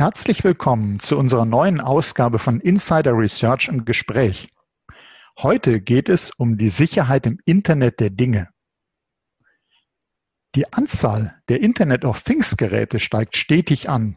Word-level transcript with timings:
Herzlich 0.00 0.44
willkommen 0.44 0.98
zu 0.98 1.18
unserer 1.18 1.44
neuen 1.44 1.78
Ausgabe 1.78 2.38
von 2.38 2.58
Insider 2.58 3.12
Research 3.12 3.68
im 3.68 3.84
Gespräch. 3.84 4.48
Heute 5.36 5.82
geht 5.82 6.08
es 6.08 6.30
um 6.30 6.56
die 6.56 6.70
Sicherheit 6.70 7.26
im 7.26 7.38
Internet 7.44 8.00
der 8.00 8.08
Dinge. 8.08 8.48
Die 10.54 10.72
Anzahl 10.72 11.38
der 11.50 11.60
Internet 11.60 12.06
of 12.06 12.22
Things 12.22 12.56
Geräte 12.56 12.98
steigt 12.98 13.36
stetig 13.36 13.90
an. 13.90 14.16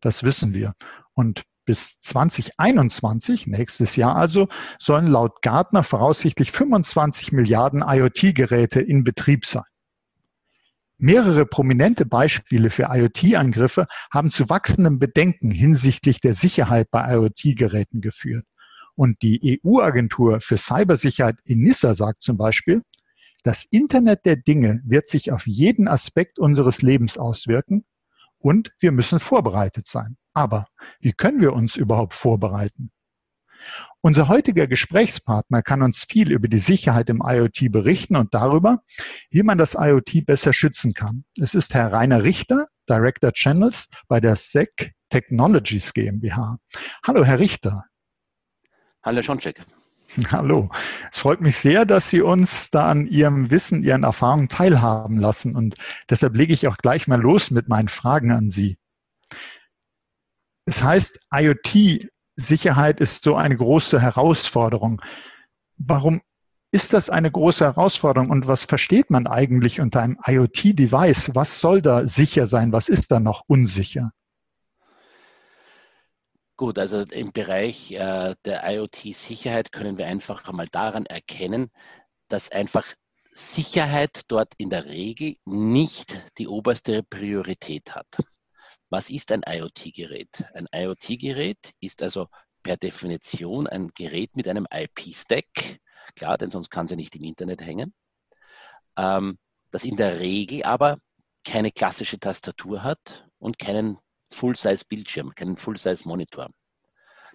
Das 0.00 0.24
wissen 0.24 0.52
wir. 0.52 0.74
Und 1.14 1.44
bis 1.64 2.00
2021, 2.00 3.46
nächstes 3.46 3.94
Jahr 3.94 4.16
also, 4.16 4.48
sollen 4.80 5.06
laut 5.06 5.42
Gartner 5.42 5.84
voraussichtlich 5.84 6.50
25 6.50 7.30
Milliarden 7.30 7.84
IoT-Geräte 7.86 8.80
in 8.80 9.04
Betrieb 9.04 9.46
sein. 9.46 9.62
Mehrere 11.02 11.46
prominente 11.46 12.04
Beispiele 12.04 12.68
für 12.68 12.88
IoT-Angriffe 12.90 13.86
haben 14.12 14.30
zu 14.30 14.50
wachsendem 14.50 14.98
Bedenken 14.98 15.50
hinsichtlich 15.50 16.20
der 16.20 16.34
Sicherheit 16.34 16.90
bei 16.90 17.14
IoT-Geräten 17.14 18.02
geführt. 18.02 18.44
Und 18.96 19.22
die 19.22 19.62
EU-Agentur 19.64 20.42
für 20.42 20.58
Cybersicherheit 20.58 21.36
ENISA 21.46 21.94
sagt 21.94 22.22
zum 22.22 22.36
Beispiel, 22.36 22.82
das 23.44 23.64
Internet 23.64 24.26
der 24.26 24.36
Dinge 24.36 24.82
wird 24.84 25.08
sich 25.08 25.32
auf 25.32 25.46
jeden 25.46 25.88
Aspekt 25.88 26.38
unseres 26.38 26.82
Lebens 26.82 27.16
auswirken 27.16 27.86
und 28.36 28.70
wir 28.78 28.92
müssen 28.92 29.20
vorbereitet 29.20 29.86
sein. 29.86 30.18
Aber 30.34 30.66
wie 31.00 31.12
können 31.12 31.40
wir 31.40 31.54
uns 31.54 31.76
überhaupt 31.76 32.12
vorbereiten? 32.12 32.90
Unser 34.00 34.28
heutiger 34.28 34.66
Gesprächspartner 34.66 35.62
kann 35.62 35.82
uns 35.82 36.04
viel 36.08 36.32
über 36.32 36.48
die 36.48 36.58
Sicherheit 36.58 37.10
im 37.10 37.22
IoT 37.24 37.70
berichten 37.70 38.16
und 38.16 38.32
darüber, 38.34 38.82
wie 39.30 39.42
man 39.42 39.58
das 39.58 39.74
IoT 39.74 40.24
besser 40.26 40.52
schützen 40.52 40.94
kann. 40.94 41.24
Es 41.38 41.54
ist 41.54 41.74
Herr 41.74 41.92
Rainer 41.92 42.24
Richter, 42.24 42.68
Director 42.88 43.32
Channels 43.32 43.88
bei 44.08 44.20
der 44.20 44.36
SEC 44.36 44.92
Technologies 45.10 45.92
GmbH. 45.92 46.58
Hallo, 47.06 47.24
Herr 47.24 47.38
Richter. 47.38 47.84
Hallo, 49.02 49.22
Schoncheck. 49.22 49.60
Hallo. 50.30 50.70
Es 51.12 51.18
freut 51.20 51.40
mich 51.40 51.56
sehr, 51.56 51.84
dass 51.84 52.10
Sie 52.10 52.20
uns 52.20 52.70
da 52.70 52.90
an 52.90 53.06
Ihrem 53.06 53.50
Wissen, 53.50 53.82
Ihren 53.82 54.02
Erfahrungen 54.02 54.48
teilhaben 54.48 55.18
lassen. 55.18 55.54
Und 55.54 55.76
deshalb 56.08 56.34
lege 56.34 56.52
ich 56.52 56.66
auch 56.68 56.78
gleich 56.78 57.06
mal 57.06 57.20
los 57.20 57.50
mit 57.50 57.68
meinen 57.68 57.88
Fragen 57.88 58.32
an 58.32 58.50
Sie. 58.50 58.78
Es 60.64 60.82
heißt, 60.82 61.20
IoT 61.32 62.08
Sicherheit 62.40 63.00
ist 63.00 63.24
so 63.24 63.36
eine 63.36 63.56
große 63.56 64.00
Herausforderung. 64.00 65.00
Warum 65.76 66.22
ist 66.72 66.92
das 66.92 67.10
eine 67.10 67.30
große 67.30 67.64
Herausforderung 67.64 68.30
und 68.30 68.46
was 68.46 68.64
versteht 68.64 69.10
man 69.10 69.26
eigentlich 69.26 69.80
unter 69.80 70.02
einem 70.02 70.18
IoT-Device? 70.24 71.34
Was 71.34 71.60
soll 71.60 71.82
da 71.82 72.06
sicher 72.06 72.46
sein? 72.46 72.72
Was 72.72 72.88
ist 72.88 73.10
da 73.10 73.18
noch 73.20 73.42
unsicher? 73.46 74.12
Gut, 76.56 76.78
also 76.78 77.00
im 77.00 77.32
Bereich 77.32 77.92
äh, 77.92 78.34
der 78.44 78.62
IoT-Sicherheit 78.70 79.72
können 79.72 79.96
wir 79.96 80.06
einfach 80.06 80.46
einmal 80.46 80.66
daran 80.70 81.06
erkennen, 81.06 81.70
dass 82.28 82.52
einfach 82.52 82.86
Sicherheit 83.32 84.22
dort 84.28 84.52
in 84.58 84.70
der 84.70 84.84
Regel 84.84 85.36
nicht 85.46 86.22
die 86.38 86.46
oberste 86.46 87.02
Priorität 87.02 87.94
hat. 87.94 88.06
Was 88.90 89.08
ist 89.08 89.30
ein 89.30 89.42
IoT-Gerät? 89.46 90.44
Ein 90.52 90.66
IoT-Gerät 90.74 91.74
ist 91.80 92.02
also 92.02 92.26
per 92.62 92.76
Definition 92.76 93.68
ein 93.68 93.88
Gerät 93.94 94.36
mit 94.36 94.48
einem 94.48 94.66
IP-Stack. 94.70 95.78
Klar, 96.16 96.36
denn 96.36 96.50
sonst 96.50 96.70
kann 96.70 96.88
sie 96.88 96.96
nicht 96.96 97.14
im 97.14 97.22
Internet 97.22 97.62
hängen. 97.62 97.94
Ähm, 98.96 99.38
das 99.70 99.84
in 99.84 99.96
der 99.96 100.18
Regel 100.18 100.64
aber 100.64 100.98
keine 101.44 101.70
klassische 101.70 102.18
Tastatur 102.18 102.82
hat 102.82 103.28
und 103.38 103.58
keinen 103.58 103.98
Full-Size-Bildschirm, 104.32 105.34
keinen 105.34 105.56
Full-Size-Monitor. 105.56 106.50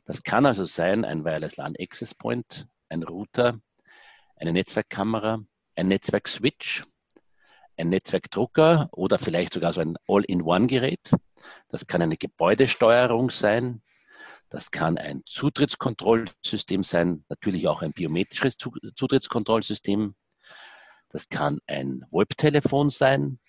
Das 0.05 0.23
kann 0.23 0.45
also 0.45 0.65
sein 0.65 1.05
ein 1.05 1.23
Wireless 1.23 1.55
LAN 1.55 1.73
Access 1.79 2.13
Point, 2.13 2.67
ein 2.89 3.03
Router, 3.03 3.59
eine 4.35 4.51
Netzwerkkamera, 4.51 5.39
ein 5.75 5.87
Netzwerk-Switch, 5.87 6.83
ein 7.77 7.89
Netzwerkdrucker 7.89 8.89
oder 8.91 9.19
vielleicht 9.19 9.53
sogar 9.53 9.73
so 9.73 9.81
ein 9.81 9.97
All-in-One-Gerät. 10.07 11.11
Das 11.67 11.87
kann 11.87 12.01
eine 12.01 12.17
Gebäudesteuerung 12.17 13.29
sein. 13.29 13.81
Das 14.49 14.71
kann 14.71 14.97
ein 14.97 15.23
Zutrittskontrollsystem 15.25 16.83
sein, 16.83 17.25
natürlich 17.29 17.67
auch 17.67 17.81
ein 17.81 17.91
biometrisches 17.91 18.57
Zutrittskontrollsystem. 18.57 20.15
Das 21.09 21.29
kann 21.29 21.59
ein 21.67 22.05
VoIP-Telefon 22.09 22.89
sein, 22.89 23.39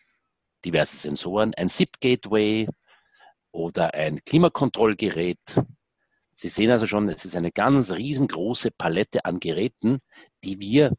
diverse 0.64 0.96
Sensoren, 0.96 1.54
ein 1.54 1.68
SIP-Gateway 1.68 2.68
oder 3.52 3.94
ein 3.94 4.20
Klimakontrollgerät. 4.24 5.38
Sie 6.32 6.48
sehen 6.48 6.70
also 6.70 6.86
schon, 6.86 7.08
es 7.08 7.24
ist 7.24 7.36
eine 7.36 7.52
ganz 7.52 7.92
riesengroße 7.92 8.70
Palette 8.70 9.24
an 9.24 9.40
Geräten, 9.40 10.00
die 10.44 10.60
wir 10.60 10.92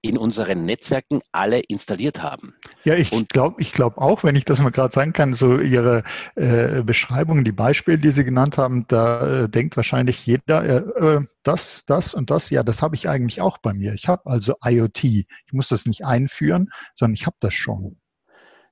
in 0.00 0.16
unseren 0.16 0.64
Netzwerken 0.64 1.20
alle 1.32 1.60
installiert 1.60 2.22
haben. 2.22 2.54
Ja, 2.84 2.94
ich 2.94 3.10
glaube 3.28 3.60
ich 3.60 3.72
glaube 3.72 3.98
auch, 3.98 4.22
wenn 4.22 4.36
ich 4.36 4.44
das 4.44 4.60
mal 4.60 4.70
gerade 4.70 4.94
sagen 4.94 5.12
kann, 5.12 5.34
so 5.34 5.58
Ihre 5.58 6.04
äh, 6.36 6.82
Beschreibungen, 6.82 7.44
die 7.44 7.52
Beispiele, 7.52 7.98
die 7.98 8.12
Sie 8.12 8.24
genannt 8.24 8.58
haben, 8.58 8.86
da 8.88 9.44
äh, 9.44 9.48
denkt 9.48 9.76
wahrscheinlich 9.76 10.24
jeder, 10.26 10.64
äh, 10.64 11.16
äh 11.16 11.20
das, 11.42 11.84
das 11.86 12.12
und 12.12 12.30
das, 12.30 12.50
ja, 12.50 12.62
das 12.62 12.82
habe 12.82 12.94
ich 12.94 13.08
eigentlich 13.08 13.40
auch 13.40 13.58
bei 13.58 13.72
mir. 13.72 13.94
Ich 13.94 14.06
habe 14.06 14.22
also 14.26 14.54
IoT. 14.62 15.04
Ich 15.04 15.52
muss 15.52 15.68
das 15.68 15.86
nicht 15.86 16.04
einführen, 16.04 16.70
sondern 16.94 17.14
ich 17.14 17.24
habe 17.26 17.36
das 17.40 17.54
schon. 17.54 17.96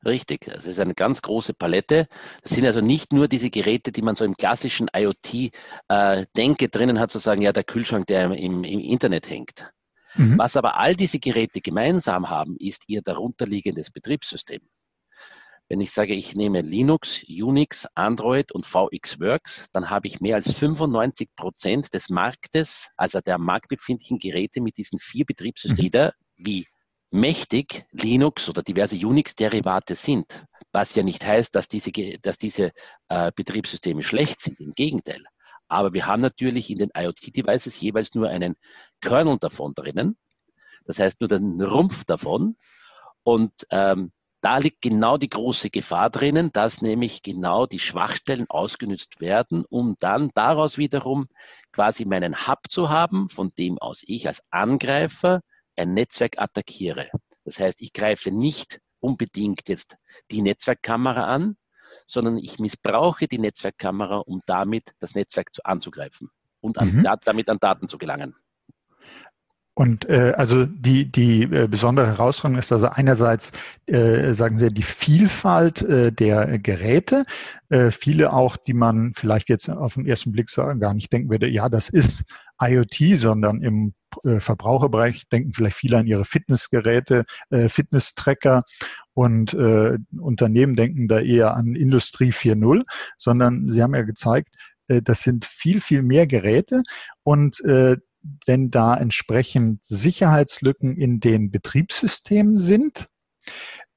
Richtig, 0.04 0.46
es 0.46 0.66
ist 0.66 0.78
eine 0.78 0.94
ganz 0.94 1.22
große 1.22 1.54
Palette. 1.54 2.06
Das 2.42 2.52
sind 2.52 2.64
also 2.64 2.80
nicht 2.80 3.12
nur 3.12 3.26
diese 3.26 3.50
Geräte, 3.50 3.90
die 3.90 4.02
man 4.02 4.14
so 4.14 4.24
im 4.24 4.36
klassischen 4.36 4.88
IoT-Denke 4.94 6.64
äh, 6.66 6.68
drinnen 6.68 7.00
hat, 7.00 7.10
zu 7.10 7.18
sagen, 7.18 7.42
ja, 7.42 7.52
der 7.52 7.64
Kühlschrank, 7.64 8.06
der 8.06 8.26
im, 8.26 8.62
im 8.62 8.80
Internet 8.80 9.28
hängt. 9.28 9.72
Mhm. 10.16 10.38
Was 10.38 10.56
aber 10.56 10.78
all 10.78 10.94
diese 10.94 11.18
Geräte 11.18 11.60
gemeinsam 11.60 12.28
haben, 12.30 12.56
ist 12.58 12.84
ihr 12.88 13.02
darunterliegendes 13.02 13.90
Betriebssystem. 13.90 14.60
Wenn 15.68 15.80
ich 15.80 15.90
sage, 15.90 16.14
ich 16.14 16.36
nehme 16.36 16.60
Linux, 16.60 17.24
Unix, 17.28 17.88
Android 17.96 18.52
und 18.52 18.66
VxWorks, 18.66 19.68
dann 19.72 19.90
habe 19.90 20.06
ich 20.06 20.20
mehr 20.20 20.36
als 20.36 20.52
95 20.52 21.30
Prozent 21.34 21.92
des 21.92 22.08
Marktes, 22.08 22.90
also 22.96 23.20
der 23.20 23.38
marktbefindlichen 23.38 24.18
Geräte 24.18 24.60
mit 24.60 24.76
diesen 24.76 25.00
vier 25.00 25.24
Betriebssystemen, 25.24 26.12
mhm. 26.36 26.46
wie 26.46 26.66
mächtig 27.10 27.84
Linux 27.90 28.48
oder 28.48 28.62
diverse 28.62 28.96
Unix-Derivate 28.96 29.96
sind. 29.96 30.44
Was 30.72 30.94
ja 30.94 31.02
nicht 31.02 31.26
heißt, 31.26 31.54
dass 31.54 31.66
diese, 31.66 31.90
dass 32.22 32.38
diese 32.38 32.70
äh, 33.08 33.32
Betriebssysteme 33.34 34.02
schlecht 34.02 34.40
sind. 34.40 34.60
Im 34.60 34.72
Gegenteil. 34.74 35.24
Aber 35.68 35.92
wir 35.92 36.06
haben 36.06 36.22
natürlich 36.22 36.70
in 36.70 36.78
den 36.78 36.90
IoT-Devices 36.94 37.80
jeweils 37.80 38.14
nur 38.14 38.28
einen 38.28 38.56
Kernel 39.00 39.38
davon 39.38 39.74
drinnen. 39.74 40.16
Das 40.84 40.98
heißt 40.98 41.20
nur 41.20 41.28
den 41.28 41.60
Rumpf 41.60 42.04
davon. 42.04 42.56
Und 43.22 43.52
ähm, 43.70 44.12
da 44.40 44.58
liegt 44.58 44.82
genau 44.82 45.16
die 45.16 45.28
große 45.28 45.70
Gefahr 45.70 46.10
drinnen, 46.10 46.52
dass 46.52 46.80
nämlich 46.80 47.22
genau 47.22 47.66
die 47.66 47.80
Schwachstellen 47.80 48.46
ausgenutzt 48.48 49.20
werden, 49.20 49.64
um 49.68 49.96
dann 49.98 50.30
daraus 50.34 50.78
wiederum 50.78 51.26
quasi 51.72 52.04
meinen 52.04 52.46
Hub 52.46 52.60
zu 52.68 52.88
haben, 52.88 53.28
von 53.28 53.52
dem 53.58 53.78
aus 53.78 54.04
ich 54.06 54.28
als 54.28 54.42
Angreifer 54.50 55.40
ein 55.74 55.94
Netzwerk 55.94 56.38
attackiere. 56.38 57.10
Das 57.44 57.58
heißt, 57.58 57.82
ich 57.82 57.92
greife 57.92 58.30
nicht 58.30 58.80
unbedingt 59.00 59.68
jetzt 59.68 59.96
die 60.30 60.42
Netzwerkkamera 60.42 61.24
an, 61.24 61.56
sondern 62.06 62.38
ich 62.38 62.58
missbrauche 62.58 63.26
die 63.26 63.38
Netzwerkkamera, 63.38 64.18
um 64.18 64.40
damit 64.46 64.94
das 65.00 65.14
Netzwerk 65.14 65.54
zu, 65.54 65.64
anzugreifen 65.64 66.30
und 66.60 66.78
an, 66.78 66.92
mhm. 66.92 67.08
damit 67.24 67.50
an 67.50 67.58
Daten 67.58 67.88
zu 67.88 67.98
gelangen. 67.98 68.34
Und 69.78 70.08
äh, 70.08 70.32
also 70.34 70.64
die, 70.64 71.12
die 71.12 71.42
äh, 71.42 71.68
besondere 71.68 72.06
Herausforderung 72.06 72.58
ist 72.58 72.72
also 72.72 72.86
einerseits, 72.86 73.52
äh, 73.84 74.32
sagen 74.32 74.58
Sie, 74.58 74.72
die 74.72 74.82
Vielfalt 74.82 75.82
äh, 75.82 76.12
der 76.12 76.58
Geräte, 76.58 77.26
äh, 77.68 77.90
viele 77.90 78.32
auch, 78.32 78.56
die 78.56 78.72
man 78.72 79.12
vielleicht 79.14 79.50
jetzt 79.50 79.68
auf 79.68 79.92
den 79.92 80.06
ersten 80.06 80.32
Blick 80.32 80.48
sagen, 80.48 80.80
gar 80.80 80.94
nicht 80.94 81.12
denken 81.12 81.28
würde, 81.28 81.46
ja, 81.46 81.68
das 81.68 81.90
ist 81.90 82.24
IoT, 82.60 83.18
sondern 83.18 83.62
im 83.62 83.94
äh, 84.24 84.40
Verbraucherbereich 84.40 85.28
denken 85.28 85.52
vielleicht 85.52 85.76
viele 85.76 85.98
an 85.98 86.06
ihre 86.06 86.24
Fitnessgeräte, 86.24 87.24
äh, 87.50 87.68
Fitnesstracker. 87.68 88.64
Und 89.14 89.54
äh, 89.54 89.98
Unternehmen 90.18 90.76
denken 90.76 91.08
da 91.08 91.20
eher 91.20 91.54
an 91.54 91.74
Industrie 91.74 92.30
4.0, 92.30 92.84
sondern 93.16 93.68
sie 93.68 93.82
haben 93.82 93.94
ja 93.94 94.02
gezeigt, 94.02 94.54
das 94.88 95.22
sind 95.22 95.46
viel, 95.46 95.80
viel 95.80 96.02
mehr 96.02 96.28
Geräte. 96.28 96.84
Und 97.24 97.58
wenn 97.64 98.70
da 98.70 98.96
entsprechend 98.96 99.82
Sicherheitslücken 99.82 100.96
in 100.96 101.18
den 101.18 101.50
Betriebssystemen 101.50 102.58
sind, 102.58 103.08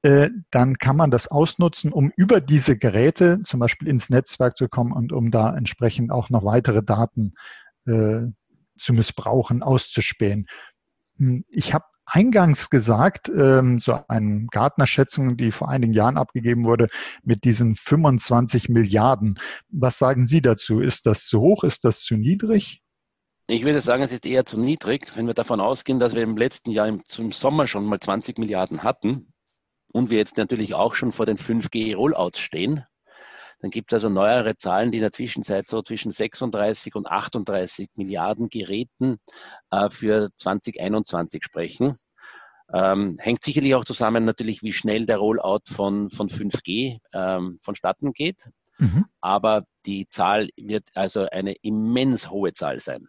dann 0.02 0.78
kann 0.78 0.96
man 0.96 1.12
das 1.12 1.28
ausnutzen, 1.28 1.92
um 1.92 2.10
über 2.16 2.40
diese 2.40 2.76
Geräte 2.76 3.40
zum 3.44 3.60
Beispiel 3.60 3.86
ins 3.86 4.10
Netzwerk 4.10 4.56
zu 4.56 4.68
kommen 4.68 4.90
und 4.90 5.12
um 5.12 5.30
da 5.30 5.56
entsprechend 5.56 6.10
auch 6.10 6.28
noch 6.28 6.44
weitere 6.44 6.82
Daten 6.82 7.34
zu 8.80 8.92
missbrauchen, 8.92 9.62
auszuspähen. 9.62 10.46
Hm, 11.16 11.44
ich 11.48 11.74
habe 11.74 11.84
eingangs 12.06 12.70
gesagt, 12.70 13.28
ähm, 13.28 13.78
so 13.78 14.00
eine 14.08 14.46
Gartner-Schätzung, 14.50 15.36
die 15.36 15.52
vor 15.52 15.68
einigen 15.68 15.92
Jahren 15.92 16.16
abgegeben 16.16 16.64
wurde, 16.64 16.88
mit 17.22 17.44
diesen 17.44 17.74
25 17.74 18.68
Milliarden. 18.68 19.38
Was 19.68 19.98
sagen 19.98 20.26
Sie 20.26 20.42
dazu? 20.42 20.80
Ist 20.80 21.06
das 21.06 21.26
zu 21.26 21.40
hoch? 21.40 21.62
Ist 21.62 21.84
das 21.84 22.00
zu 22.00 22.16
niedrig? 22.16 22.82
Ich 23.46 23.64
würde 23.64 23.80
sagen, 23.80 24.02
es 24.02 24.12
ist 24.12 24.26
eher 24.26 24.46
zu 24.46 24.60
niedrig, 24.60 25.16
wenn 25.16 25.26
wir 25.26 25.34
davon 25.34 25.60
ausgehen, 25.60 25.98
dass 25.98 26.14
wir 26.14 26.22
im 26.22 26.36
letzten 26.36 26.70
Jahr 26.70 26.88
im, 26.88 27.04
zum 27.04 27.32
Sommer 27.32 27.66
schon 27.66 27.84
mal 27.84 28.00
20 28.00 28.38
Milliarden 28.38 28.82
hatten 28.82 29.32
und 29.92 30.10
wir 30.10 30.18
jetzt 30.18 30.36
natürlich 30.36 30.74
auch 30.74 30.94
schon 30.94 31.10
vor 31.10 31.26
den 31.26 31.36
5G-Rollouts 31.36 32.38
stehen. 32.38 32.84
Dann 33.60 33.70
gibt 33.70 33.92
es 33.92 33.96
also 33.96 34.08
neuere 34.08 34.56
Zahlen, 34.56 34.90
die 34.90 34.98
in 34.98 35.02
der 35.02 35.12
Zwischenzeit 35.12 35.68
so 35.68 35.82
zwischen 35.82 36.10
36 36.10 36.94
und 36.94 37.06
38 37.06 37.90
Milliarden 37.94 38.48
Geräten 38.48 39.18
äh, 39.70 39.90
für 39.90 40.30
2021 40.36 41.44
sprechen. 41.44 41.96
Ähm, 42.72 43.16
hängt 43.18 43.42
sicherlich 43.42 43.74
auch 43.74 43.84
zusammen 43.84 44.24
natürlich, 44.24 44.62
wie 44.62 44.72
schnell 44.72 45.04
der 45.04 45.18
Rollout 45.18 45.62
von, 45.66 46.08
von 46.08 46.28
5G 46.28 46.98
ähm, 47.12 47.58
vonstatten 47.60 48.12
geht. 48.12 48.48
Mhm. 48.78 49.06
Aber 49.20 49.64
die 49.86 50.08
Zahl 50.08 50.48
wird 50.56 50.88
also 50.94 51.28
eine 51.30 51.54
immens 51.62 52.30
hohe 52.30 52.52
Zahl 52.52 52.78
sein. 52.80 53.08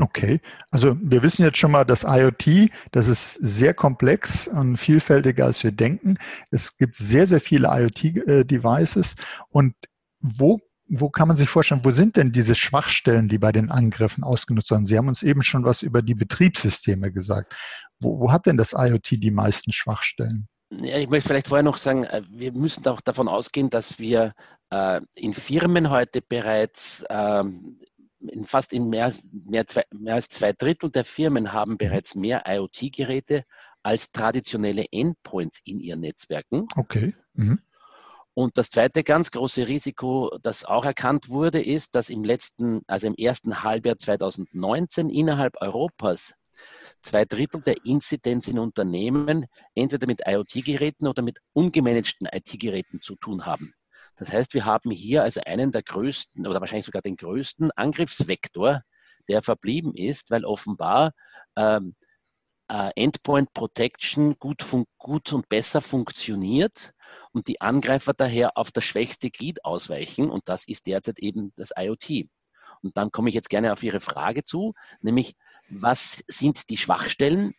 Okay, 0.00 0.40
also 0.70 0.96
wir 1.00 1.22
wissen 1.22 1.44
jetzt 1.44 1.58
schon 1.58 1.72
mal, 1.72 1.84
dass 1.84 2.04
IoT, 2.04 2.70
das 2.90 3.06
ist 3.06 3.34
sehr 3.34 3.74
komplex 3.74 4.48
und 4.48 4.78
vielfältiger, 4.78 5.44
als 5.44 5.62
wir 5.62 5.72
denken. 5.72 6.16
Es 6.50 6.78
gibt 6.78 6.94
sehr, 6.94 7.26
sehr 7.26 7.40
viele 7.40 7.68
IoT-Devices. 7.68 9.16
Und 9.50 9.74
wo, 10.20 10.58
wo 10.88 11.10
kann 11.10 11.28
man 11.28 11.36
sich 11.36 11.50
vorstellen, 11.50 11.82
wo 11.84 11.90
sind 11.90 12.16
denn 12.16 12.32
diese 12.32 12.54
Schwachstellen, 12.54 13.28
die 13.28 13.38
bei 13.38 13.52
den 13.52 13.70
Angriffen 13.70 14.24
ausgenutzt 14.24 14.70
werden? 14.70 14.86
Sie 14.86 14.96
haben 14.96 15.08
uns 15.08 15.22
eben 15.22 15.42
schon 15.42 15.64
was 15.64 15.82
über 15.82 16.00
die 16.00 16.14
Betriebssysteme 16.14 17.12
gesagt. 17.12 17.54
Wo, 18.00 18.20
wo 18.20 18.32
hat 18.32 18.46
denn 18.46 18.56
das 18.56 18.72
IoT 18.72 19.22
die 19.22 19.30
meisten 19.30 19.72
Schwachstellen? 19.72 20.48
Ja, 20.70 20.96
ich 20.98 21.08
möchte 21.08 21.28
vielleicht 21.28 21.48
vorher 21.48 21.64
noch 21.64 21.76
sagen, 21.76 22.04
äh, 22.04 22.22
wir 22.30 22.52
müssen 22.52 22.86
auch 22.86 23.00
davon 23.00 23.28
ausgehen, 23.28 23.70
dass 23.70 23.98
wir 23.98 24.32
äh, 24.70 25.00
in 25.14 25.34
Firmen 25.34 25.90
heute 25.90 26.22
bereits 26.22 27.04
ähm, 27.10 27.80
in 28.20 28.44
fast 28.44 28.72
in 28.72 28.88
mehr, 28.88 29.12
mehr, 29.32 29.64
mehr 29.90 30.14
als 30.14 30.28
zwei 30.28 30.52
Drittel 30.52 30.90
der 30.90 31.04
Firmen 31.04 31.52
haben 31.52 31.78
bereits 31.78 32.14
mehr 32.14 32.44
IoT-Geräte 32.46 33.44
als 33.82 34.12
traditionelle 34.12 34.86
Endpoints 34.90 35.60
in 35.64 35.80
ihren 35.80 36.00
Netzwerken. 36.00 36.68
Okay. 36.76 37.14
Mhm. 37.34 37.60
Und 38.34 38.56
das 38.56 38.70
zweite 38.70 39.02
ganz 39.02 39.30
große 39.30 39.66
Risiko, 39.68 40.30
das 40.42 40.64
auch 40.64 40.84
erkannt 40.84 41.28
wurde, 41.28 41.60
ist, 41.60 41.94
dass 41.94 42.10
im 42.10 42.24
letzten, 42.24 42.82
also 42.86 43.06
im 43.06 43.14
ersten 43.14 43.64
Halbjahr 43.64 43.98
2019 43.98 45.08
innerhalb 45.10 45.60
Europas 45.60 46.34
zwei 47.02 47.24
Drittel 47.24 47.62
der 47.62 47.84
Inzidenz 47.84 48.46
in 48.48 48.58
Unternehmen 48.58 49.46
entweder 49.74 50.06
mit 50.06 50.22
IoT-Geräten 50.26 51.06
oder 51.06 51.22
mit 51.22 51.38
ungemanagten 51.52 52.28
IT-Geräten 52.30 53.00
zu 53.00 53.16
tun 53.16 53.46
haben. 53.46 53.74
Das 54.20 54.34
heißt, 54.34 54.52
wir 54.52 54.66
haben 54.66 54.90
hier 54.90 55.22
also 55.22 55.40
einen 55.46 55.72
der 55.72 55.82
größten 55.82 56.46
oder 56.46 56.60
wahrscheinlich 56.60 56.84
sogar 56.84 57.00
den 57.00 57.16
größten 57.16 57.70
Angriffsvektor, 57.70 58.82
der 59.28 59.40
verblieben 59.40 59.94
ist, 59.94 60.30
weil 60.30 60.44
offenbar 60.44 61.12
ähm, 61.56 61.94
äh, 62.68 62.90
Endpoint 62.96 63.54
Protection 63.54 64.38
gut, 64.38 64.66
gut 64.98 65.32
und 65.32 65.48
besser 65.48 65.80
funktioniert 65.80 66.92
und 67.32 67.48
die 67.48 67.62
Angreifer 67.62 68.12
daher 68.12 68.58
auf 68.58 68.70
das 68.70 68.84
schwächste 68.84 69.30
Glied 69.30 69.64
ausweichen 69.64 70.28
und 70.28 70.50
das 70.50 70.68
ist 70.68 70.86
derzeit 70.86 71.18
eben 71.20 71.54
das 71.56 71.72
IoT. 71.74 72.28
Und 72.82 72.98
dann 72.98 73.10
komme 73.12 73.30
ich 73.30 73.34
jetzt 73.34 73.48
gerne 73.48 73.72
auf 73.72 73.82
Ihre 73.82 74.00
Frage 74.00 74.44
zu, 74.44 74.74
nämlich 75.00 75.34
was 75.70 76.22
sind 76.28 76.68
die 76.68 76.76
Schwachstellen? 76.76 77.54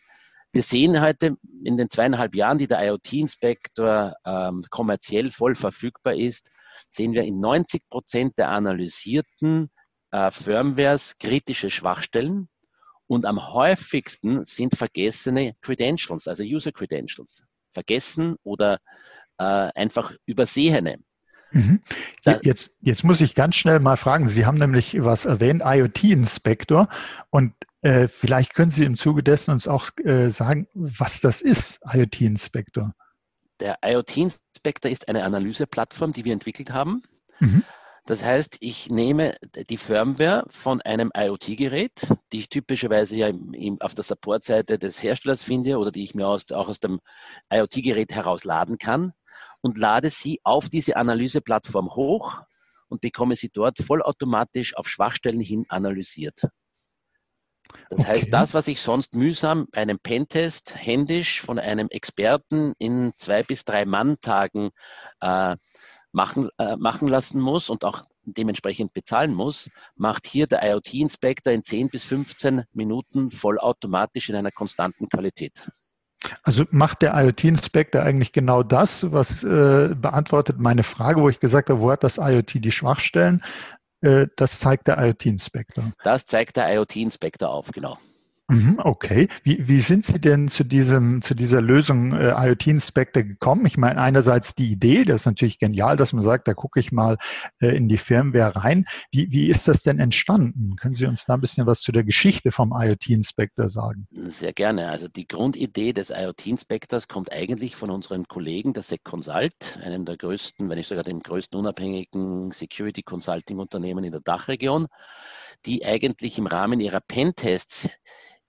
Wir 0.51 0.63
sehen 0.63 1.01
heute 1.01 1.37
in 1.63 1.77
den 1.77 1.89
zweieinhalb 1.89 2.35
Jahren, 2.35 2.57
die 2.57 2.67
der 2.67 2.85
IoT-Inspektor 2.85 4.13
ähm, 4.25 4.63
kommerziell 4.69 5.31
voll 5.31 5.55
verfügbar 5.55 6.15
ist, 6.15 6.49
sehen 6.89 7.13
wir 7.13 7.23
in 7.23 7.39
90 7.39 7.87
Prozent 7.89 8.37
der 8.37 8.49
analysierten 8.49 9.69
äh, 10.11 10.29
Firmwares 10.29 11.17
kritische 11.19 11.69
Schwachstellen 11.69 12.49
und 13.07 13.25
am 13.25 13.53
häufigsten 13.53 14.43
sind 14.45 14.75
vergessene 14.75 15.53
Credentials, 15.61 16.27
also 16.27 16.43
User 16.43 16.71
Credentials, 16.71 17.45
vergessen 17.73 18.35
oder 18.43 18.79
äh, 19.37 19.43
einfach 19.43 20.13
übersehene. 20.25 20.99
Mhm. 21.51 21.81
Jetzt, 22.43 22.71
jetzt 22.79 23.03
muss 23.03 23.19
ich 23.19 23.35
ganz 23.35 23.55
schnell 23.55 23.79
mal 23.79 23.97
fragen. 23.97 24.27
Sie 24.27 24.45
haben 24.45 24.57
nämlich 24.57 24.95
was 25.03 25.25
erwähnt, 25.25 25.61
IoT-Inspektor. 25.65 26.87
Und 27.29 27.53
äh, 27.81 28.07
vielleicht 28.07 28.53
können 28.53 28.71
Sie 28.71 28.83
im 28.83 28.95
Zuge 28.95 29.23
dessen 29.23 29.51
uns 29.51 29.67
auch 29.67 29.89
äh, 30.03 30.29
sagen, 30.29 30.67
was 30.73 31.19
das 31.19 31.41
ist, 31.41 31.79
IoT-Inspektor. 31.91 32.93
Der 33.59 33.79
IoT-Inspektor 33.83 34.91
ist 34.91 35.07
eine 35.07 35.23
Analyseplattform, 35.23 36.13
die 36.13 36.25
wir 36.25 36.33
entwickelt 36.33 36.71
haben. 36.71 37.03
Mhm. 37.39 37.63
Das 38.05 38.23
heißt, 38.23 38.57
ich 38.61 38.89
nehme 38.89 39.35
die 39.69 39.77
Firmware 39.77 40.45
von 40.49 40.81
einem 40.81 41.11
IoT-Gerät, 41.15 42.07
die 42.31 42.39
ich 42.39 42.49
typischerweise 42.49 43.15
ja 43.15 43.31
auf 43.79 43.93
der 43.93 44.03
Support-Seite 44.03 44.79
des 44.79 45.01
Herstellers 45.03 45.43
finde 45.43 45.77
oder 45.77 45.91
die 45.91 46.03
ich 46.03 46.15
mir 46.15 46.27
aus, 46.27 46.51
auch 46.51 46.67
aus 46.67 46.79
dem 46.79 46.99
IoT-Gerät 47.53 48.11
herausladen 48.11 48.79
kann 48.79 49.13
und 49.61 49.77
lade 49.77 50.09
sie 50.09 50.39
auf 50.43 50.67
diese 50.67 50.95
Analyseplattform 50.95 51.91
hoch 51.91 52.41
und 52.89 53.01
bekomme 53.01 53.35
sie 53.35 53.49
dort 53.49 53.77
vollautomatisch 53.77 54.75
auf 54.75 54.89
Schwachstellen 54.89 55.39
hin 55.39 55.65
analysiert. 55.69 56.47
Das 57.89 58.01
okay. 58.01 58.09
heißt, 58.09 58.33
das, 58.33 58.53
was 58.53 58.67
ich 58.67 58.81
sonst 58.81 59.15
mühsam 59.15 59.67
bei 59.71 59.81
einem 59.81 59.99
Pentest 59.99 60.75
händisch 60.75 61.41
von 61.41 61.59
einem 61.59 61.87
Experten 61.89 62.73
in 62.77 63.13
zwei 63.17 63.43
bis 63.43 63.65
drei 63.65 63.85
Manntagen 63.85 64.69
äh, 65.21 65.55
machen, 66.11 66.49
äh, 66.57 66.75
machen 66.77 67.07
lassen 67.07 67.39
muss 67.39 67.69
und 67.69 67.85
auch 67.85 68.03
dementsprechend 68.23 68.93
bezahlen 68.93 69.33
muss, 69.33 69.69
macht 69.95 70.25
hier 70.27 70.47
der 70.47 70.63
IoT-Inspektor 70.63 71.53
in 71.53 71.63
10 71.63 71.89
bis 71.89 72.03
15 72.03 72.63
Minuten 72.73 73.31
vollautomatisch 73.31 74.29
in 74.29 74.35
einer 74.35 74.51
konstanten 74.51 75.09
Qualität. 75.09 75.67
Also 76.43 76.65
macht 76.69 77.01
der 77.01 77.15
IoT-Inspektor 77.15 78.03
eigentlich 78.03 78.31
genau 78.31 78.61
das, 78.61 79.11
was 79.11 79.43
äh, 79.43 79.95
beantwortet 79.95 80.59
meine 80.59 80.83
Frage, 80.83 81.21
wo 81.21 81.29
ich 81.29 81.39
gesagt 81.39 81.69
habe, 81.69 81.81
wo 81.81 81.91
hat 81.91 82.03
das 82.03 82.17
IoT 82.17 82.63
die 82.63 82.71
Schwachstellen? 82.71 83.43
Äh, 84.01 84.27
das 84.35 84.59
zeigt 84.59 84.87
der 84.87 84.97
IoT-Inspektor. 84.97 85.91
Das 86.03 86.25
zeigt 86.25 86.57
der 86.57 86.73
IoT-Inspektor 86.73 87.49
auf, 87.49 87.71
genau. 87.71 87.97
Mhm, 88.51 88.79
okay. 88.83 89.29
Wie, 89.43 89.67
wie 89.69 89.79
sind 89.79 90.05
Sie 90.05 90.19
denn 90.19 90.49
zu 90.49 90.65
diesem, 90.65 91.21
zu 91.21 91.35
dieser 91.35 91.61
Lösung 91.61 92.13
äh, 92.13 92.31
IoT 92.31 92.67
Inspector 92.67 93.23
gekommen? 93.23 93.65
Ich 93.65 93.77
meine, 93.77 94.01
einerseits 94.01 94.55
die 94.55 94.69
Idee, 94.69 95.05
das 95.05 95.21
ist 95.21 95.25
natürlich 95.25 95.57
genial, 95.57 95.95
dass 95.95 96.11
man 96.11 96.23
sagt, 96.23 96.49
da 96.49 96.53
gucke 96.53 96.81
ich 96.81 96.91
mal 96.91 97.17
äh, 97.61 97.75
in 97.77 97.87
die 97.87 97.97
Firmware 97.97 98.57
rein. 98.57 98.85
Wie, 99.09 99.31
wie 99.31 99.49
ist 99.49 99.69
das 99.69 99.83
denn 99.83 99.99
entstanden? 99.99 100.75
Können 100.75 100.95
Sie 100.95 101.05
uns 101.05 101.23
da 101.25 101.35
ein 101.35 101.41
bisschen 101.41 101.65
was 101.65 101.79
zu 101.79 101.93
der 101.93 102.03
Geschichte 102.03 102.51
vom 102.51 102.73
IoT 102.75 103.07
Inspector 103.07 103.69
sagen? 103.69 104.07
Sehr 104.11 104.51
gerne. 104.51 104.89
Also 104.89 105.07
die 105.07 105.27
Grundidee 105.27 105.93
des 105.93 106.09
IoT 106.09 106.47
Inspectors 106.47 107.07
kommt 107.07 107.31
eigentlich 107.31 107.77
von 107.77 107.89
unseren 107.89 108.27
Kollegen 108.27 108.73
der 108.73 108.83
Sec 108.83 109.05
Consult, 109.05 109.79
einem 109.81 110.03
der 110.03 110.17
größten, 110.17 110.69
wenn 110.69 110.77
nicht 110.77 110.89
sogar 110.89 111.05
dem 111.05 111.21
größten 111.21 111.57
unabhängigen 111.57 112.51
Security 112.51 113.01
Consulting 113.01 113.59
Unternehmen 113.59 114.03
in 114.03 114.11
der 114.11 114.21
Dachregion, 114.21 114.87
die 115.65 115.85
eigentlich 115.85 116.37
im 116.37 116.47
Rahmen 116.47 116.81
ihrer 116.81 116.99
Pentests 116.99 117.89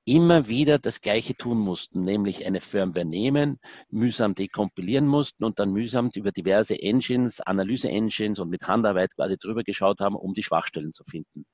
immer 0.04 0.48
wieder 0.48 0.78
das 0.78 1.00
Gleiche 1.00 1.36
tun 1.36 1.58
mussten, 1.58 2.02
nämlich 2.04 2.44
eine 2.44 2.60
Firmware 2.60 3.04
nehmen, 3.04 3.60
mühsam 3.90 4.34
dekompilieren 4.34 5.06
mussten 5.06 5.44
und 5.44 5.58
dann 5.58 5.72
mühsam 5.72 6.10
über 6.14 6.32
diverse 6.32 6.80
Engines, 6.80 7.40
Analyse-Engines 7.40 8.40
und 8.40 8.50
mit 8.50 8.66
Handarbeit 8.66 9.14
quasi 9.14 9.36
drüber 9.38 9.62
geschaut 9.62 10.00
haben, 10.00 10.16
um 10.16 10.34
die 10.34 10.42
Schwachstellen 10.42 10.92
zu 10.92 11.04
finden. 11.04 11.46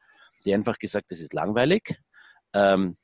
Die 0.45 0.55
einfach 0.55 0.79
gesagt, 0.79 1.11
das 1.11 1.21
ist 1.21 1.35
langweilig. 1.35 2.01
Ähm, 2.55 2.97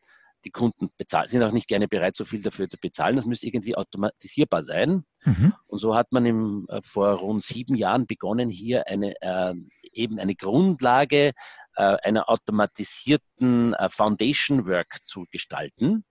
die 0.45 0.51
Kunden 0.51 0.91
bezahlen, 0.97 1.29
sind 1.29 1.43
auch 1.43 1.53
nicht 1.53 1.69
gerne 1.69 1.89
bereit, 1.89 2.17
so 2.17 2.25
viel 2.25 2.43
dafür 2.43 2.69
zu 2.69 2.77
bezahlen. 2.79 3.17
Das 3.17 3.27
müsste 3.27 3.47
irgendwie 3.47 3.77
automatisierbar 3.77 4.63
sein. 4.63 5.05
Mhm. 5.25 5.55
Und 5.67 5.79
so 5.79 5.95
hat 5.95 6.13
man 6.13 6.27
im, 6.27 6.67
äh, 6.69 6.81
vor 6.83 7.13
rund 7.15 7.43
sieben 7.43 7.75
Jahren 7.75 8.07
begonnen, 8.07 8.51
hier 8.51 8.87
eine, 8.87 9.15
äh, 9.21 9.55
eben 9.93 10.19
eine 10.19 10.35
Grundlage 10.35 11.33
einer 11.77 12.29
automatisierten 12.29 13.75
äh, 13.75 13.89
Foundation 13.89 14.67
Work 14.67 15.05
zu 15.05 15.25
gestalten. 15.31 16.05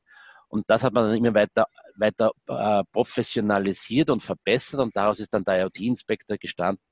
Und 0.47 0.69
das 0.69 0.83
hat 0.83 0.93
man 0.93 1.05
dann 1.05 1.17
immer 1.17 1.33
weiter, 1.33 1.65
weiter 1.95 2.31
äh, 2.47 2.83
professionalisiert 2.91 4.11
und 4.11 4.21
verbessert 4.21 4.81
und 4.81 4.95
daraus 4.95 5.19
ist 5.19 5.33
dann 5.33 5.43
der 5.43 5.63
IoT-Inspector 5.63 6.37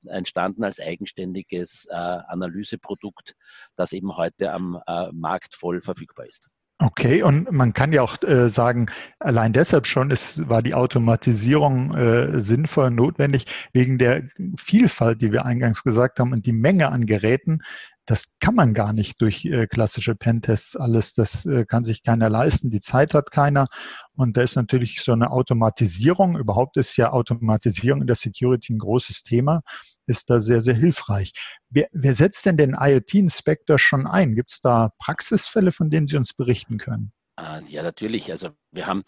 entstanden 0.08 0.64
als 0.64 0.80
eigenständiges 0.80 1.86
äh, 1.88 1.94
Analyseprodukt, 1.94 3.34
das 3.76 3.92
eben 3.92 4.16
heute 4.16 4.52
am 4.52 4.82
äh, 4.88 5.12
Markt 5.12 5.54
voll 5.54 5.80
verfügbar 5.80 6.26
ist. 6.26 6.48
Okay, 6.84 7.22
und 7.22 7.52
man 7.52 7.74
kann 7.74 7.92
ja 7.92 8.02
auch 8.02 8.20
äh, 8.24 8.48
sagen, 8.48 8.86
allein 9.20 9.52
deshalb 9.52 9.86
schon 9.86 10.10
ist, 10.10 10.48
war 10.48 10.62
die 10.62 10.74
Automatisierung 10.74 11.94
äh, 11.94 12.40
sinnvoll 12.40 12.86
und 12.86 12.96
notwendig, 12.96 13.46
wegen 13.72 13.98
der 13.98 14.24
Vielfalt, 14.58 15.22
die 15.22 15.30
wir 15.30 15.44
eingangs 15.44 15.84
gesagt 15.84 16.18
haben, 16.18 16.32
und 16.32 16.44
die 16.44 16.52
Menge 16.52 16.88
an 16.88 17.06
Geräten, 17.06 17.62
das 18.12 18.26
kann 18.40 18.54
man 18.54 18.74
gar 18.74 18.92
nicht 18.92 19.22
durch 19.22 19.46
äh, 19.46 19.66
klassische 19.66 20.14
Pentests 20.14 20.76
alles. 20.76 21.14
Das 21.14 21.46
äh, 21.46 21.64
kann 21.64 21.82
sich 21.82 22.02
keiner 22.02 22.28
leisten. 22.28 22.68
Die 22.68 22.80
Zeit 22.80 23.14
hat 23.14 23.30
keiner. 23.30 23.68
Und 24.14 24.36
da 24.36 24.42
ist 24.42 24.54
natürlich 24.54 25.00
so 25.00 25.12
eine 25.12 25.30
Automatisierung. 25.30 26.36
Überhaupt 26.36 26.76
ist 26.76 26.94
ja 26.98 27.10
Automatisierung 27.10 28.02
in 28.02 28.06
der 28.06 28.16
Security 28.16 28.74
ein 28.74 28.78
großes 28.78 29.22
Thema. 29.22 29.62
Ist 30.06 30.28
da 30.28 30.40
sehr, 30.40 30.60
sehr 30.60 30.74
hilfreich. 30.74 31.32
Wer, 31.70 31.88
wer 31.92 32.12
setzt 32.12 32.44
denn 32.44 32.58
den 32.58 32.76
IoT-Inspector 32.78 33.78
schon 33.78 34.06
ein? 34.06 34.34
Gibt 34.34 34.52
es 34.52 34.60
da 34.60 34.90
Praxisfälle, 34.98 35.72
von 35.72 35.88
denen 35.88 36.06
Sie 36.06 36.18
uns 36.18 36.34
berichten 36.34 36.76
können? 36.76 37.12
Ah, 37.36 37.60
ja, 37.66 37.82
natürlich. 37.82 38.30
Also 38.30 38.50
wir 38.72 38.88
haben 38.88 39.04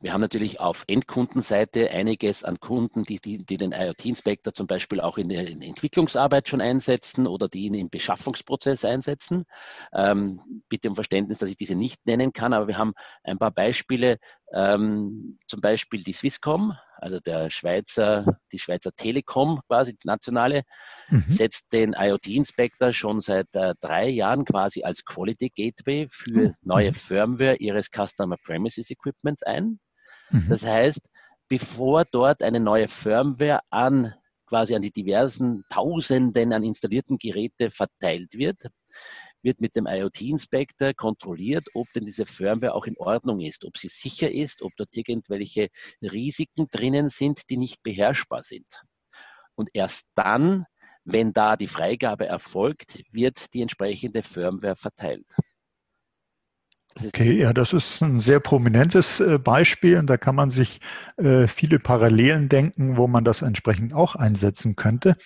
wir 0.00 0.12
haben 0.12 0.20
natürlich 0.20 0.60
auf 0.60 0.84
Endkundenseite 0.86 1.90
einiges 1.90 2.44
an 2.44 2.60
Kunden, 2.60 3.02
die, 3.02 3.18
die, 3.18 3.44
die 3.44 3.56
den 3.56 3.72
IoT-Inspector 3.72 4.54
zum 4.54 4.68
Beispiel 4.68 5.00
auch 5.00 5.18
in 5.18 5.28
der 5.28 5.48
Entwicklungsarbeit 5.48 6.48
schon 6.48 6.60
einsetzen 6.60 7.26
oder 7.26 7.48
die 7.48 7.64
ihn 7.64 7.74
im 7.74 7.90
Beschaffungsprozess 7.90 8.84
einsetzen. 8.84 9.44
Ähm, 9.92 10.62
bitte 10.68 10.88
um 10.88 10.94
Verständnis, 10.94 11.38
dass 11.38 11.48
ich 11.48 11.56
diese 11.56 11.74
nicht 11.74 12.06
nennen 12.06 12.32
kann, 12.32 12.52
aber 12.52 12.68
wir 12.68 12.78
haben 12.78 12.92
ein 13.24 13.38
paar 13.38 13.50
Beispiele, 13.50 14.18
ähm, 14.52 15.38
zum 15.48 15.60
Beispiel 15.60 16.04
die 16.04 16.12
Swisscom, 16.12 16.74
also 16.96 17.18
der 17.18 17.50
Schweizer, 17.50 18.38
die 18.52 18.58
Schweizer 18.60 18.92
Telekom 18.92 19.60
quasi, 19.66 19.96
die 19.96 20.06
nationale, 20.06 20.62
mhm. 21.08 21.24
setzt 21.26 21.72
den 21.72 21.94
IoT-Inspector 21.98 22.92
schon 22.92 23.18
seit 23.18 23.48
äh, 23.54 23.74
drei 23.80 24.08
Jahren 24.08 24.44
quasi 24.44 24.84
als 24.84 25.04
Quality 25.04 25.50
Gateway 25.50 26.06
für 26.08 26.48
mhm. 26.48 26.54
neue 26.62 26.92
Firmware 26.92 27.56
ihres 27.56 27.88
Customer 27.90 28.36
Premises 28.44 28.90
Equipment 28.90 29.44
ein. 29.44 29.80
Mhm. 30.30 30.46
Das 30.48 30.64
heißt, 30.64 31.08
bevor 31.48 32.04
dort 32.04 32.42
eine 32.42 32.60
neue 32.60 32.88
Firmware 32.88 33.60
an 33.70 34.14
quasi 34.48 34.74
an 34.74 34.82
die 34.82 34.90
diversen 34.90 35.64
Tausenden 35.68 36.52
an 36.52 36.64
installierten 36.64 37.18
Geräte 37.18 37.70
verteilt 37.70 38.34
wird, 38.34 38.68
wird 39.42 39.60
mit 39.60 39.76
dem 39.76 39.86
IoT-Inspector 39.86 40.94
kontrolliert, 40.94 41.68
ob 41.74 41.86
denn 41.92 42.04
diese 42.04 42.26
Firmware 42.26 42.74
auch 42.74 42.86
in 42.86 42.96
Ordnung 42.98 43.40
ist, 43.40 43.64
ob 43.64 43.76
sie 43.76 43.88
sicher 43.88 44.30
ist, 44.30 44.62
ob 44.62 44.72
dort 44.76 44.88
irgendwelche 44.92 45.68
Risiken 46.02 46.68
drinnen 46.70 47.08
sind, 47.08 47.42
die 47.50 47.56
nicht 47.56 47.82
beherrschbar 47.82 48.42
sind. 48.42 48.82
Und 49.54 49.68
erst 49.72 50.08
dann, 50.14 50.64
wenn 51.04 51.32
da 51.32 51.56
die 51.56 51.68
Freigabe 51.68 52.26
erfolgt, 52.26 53.02
wird 53.12 53.52
die 53.54 53.62
entsprechende 53.62 54.22
Firmware 54.22 54.76
verteilt. 54.76 55.26
Okay, 57.06 57.38
ja, 57.40 57.52
das 57.52 57.72
ist 57.72 58.02
ein 58.02 58.18
sehr 58.18 58.40
prominentes 58.40 59.20
äh, 59.20 59.38
Beispiel 59.38 59.98
und 59.98 60.06
da 60.08 60.16
kann 60.16 60.34
man 60.34 60.50
sich 60.50 60.80
äh, 61.16 61.46
viele 61.46 61.78
Parallelen 61.78 62.48
denken, 62.48 62.96
wo 62.96 63.06
man 63.06 63.24
das 63.24 63.42
entsprechend 63.42 63.94
auch 63.94 64.16
einsetzen 64.16 64.74
könnte. 64.74 65.16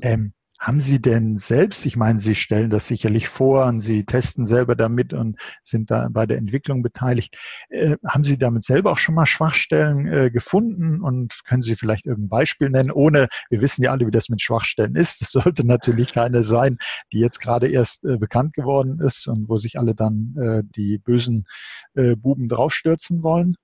Ähm, 0.00 0.32
haben 0.58 0.80
Sie 0.80 1.00
denn 1.00 1.36
selbst, 1.36 1.86
ich 1.86 1.96
meine, 1.96 2.18
Sie 2.18 2.34
stellen 2.34 2.70
das 2.70 2.88
sicherlich 2.88 3.28
vor 3.28 3.66
und 3.66 3.80
Sie 3.80 4.04
testen 4.04 4.44
selber 4.44 4.74
damit 4.74 5.12
und 5.12 5.38
sind 5.62 5.90
da 5.90 6.08
bei 6.10 6.26
der 6.26 6.38
Entwicklung 6.38 6.82
beteiligt. 6.82 7.38
Äh, 7.68 7.96
haben 8.06 8.24
Sie 8.24 8.38
damit 8.38 8.64
selber 8.64 8.92
auch 8.92 8.98
schon 8.98 9.14
mal 9.14 9.26
Schwachstellen 9.26 10.06
äh, 10.06 10.30
gefunden 10.30 11.00
und 11.00 11.40
können 11.44 11.62
Sie 11.62 11.76
vielleicht 11.76 12.06
irgendein 12.06 12.28
Beispiel 12.28 12.70
nennen, 12.70 12.90
ohne, 12.90 13.28
wir 13.50 13.60
wissen 13.60 13.82
ja 13.84 13.92
alle, 13.92 14.06
wie 14.06 14.10
das 14.10 14.28
mit 14.28 14.42
Schwachstellen 14.42 14.96
ist. 14.96 15.20
Das 15.20 15.30
sollte 15.30 15.64
natürlich 15.64 16.12
keine 16.12 16.42
sein, 16.42 16.78
die 17.12 17.20
jetzt 17.20 17.40
gerade 17.40 17.68
erst 17.68 18.04
äh, 18.04 18.18
bekannt 18.18 18.54
geworden 18.54 19.00
ist 19.00 19.28
und 19.28 19.48
wo 19.48 19.56
sich 19.58 19.78
alle 19.78 19.94
dann 19.94 20.34
äh, 20.38 20.62
die 20.74 20.98
bösen 20.98 21.46
äh, 21.94 22.16
Buben 22.16 22.48
draufstürzen 22.48 23.22
wollen. 23.22 23.56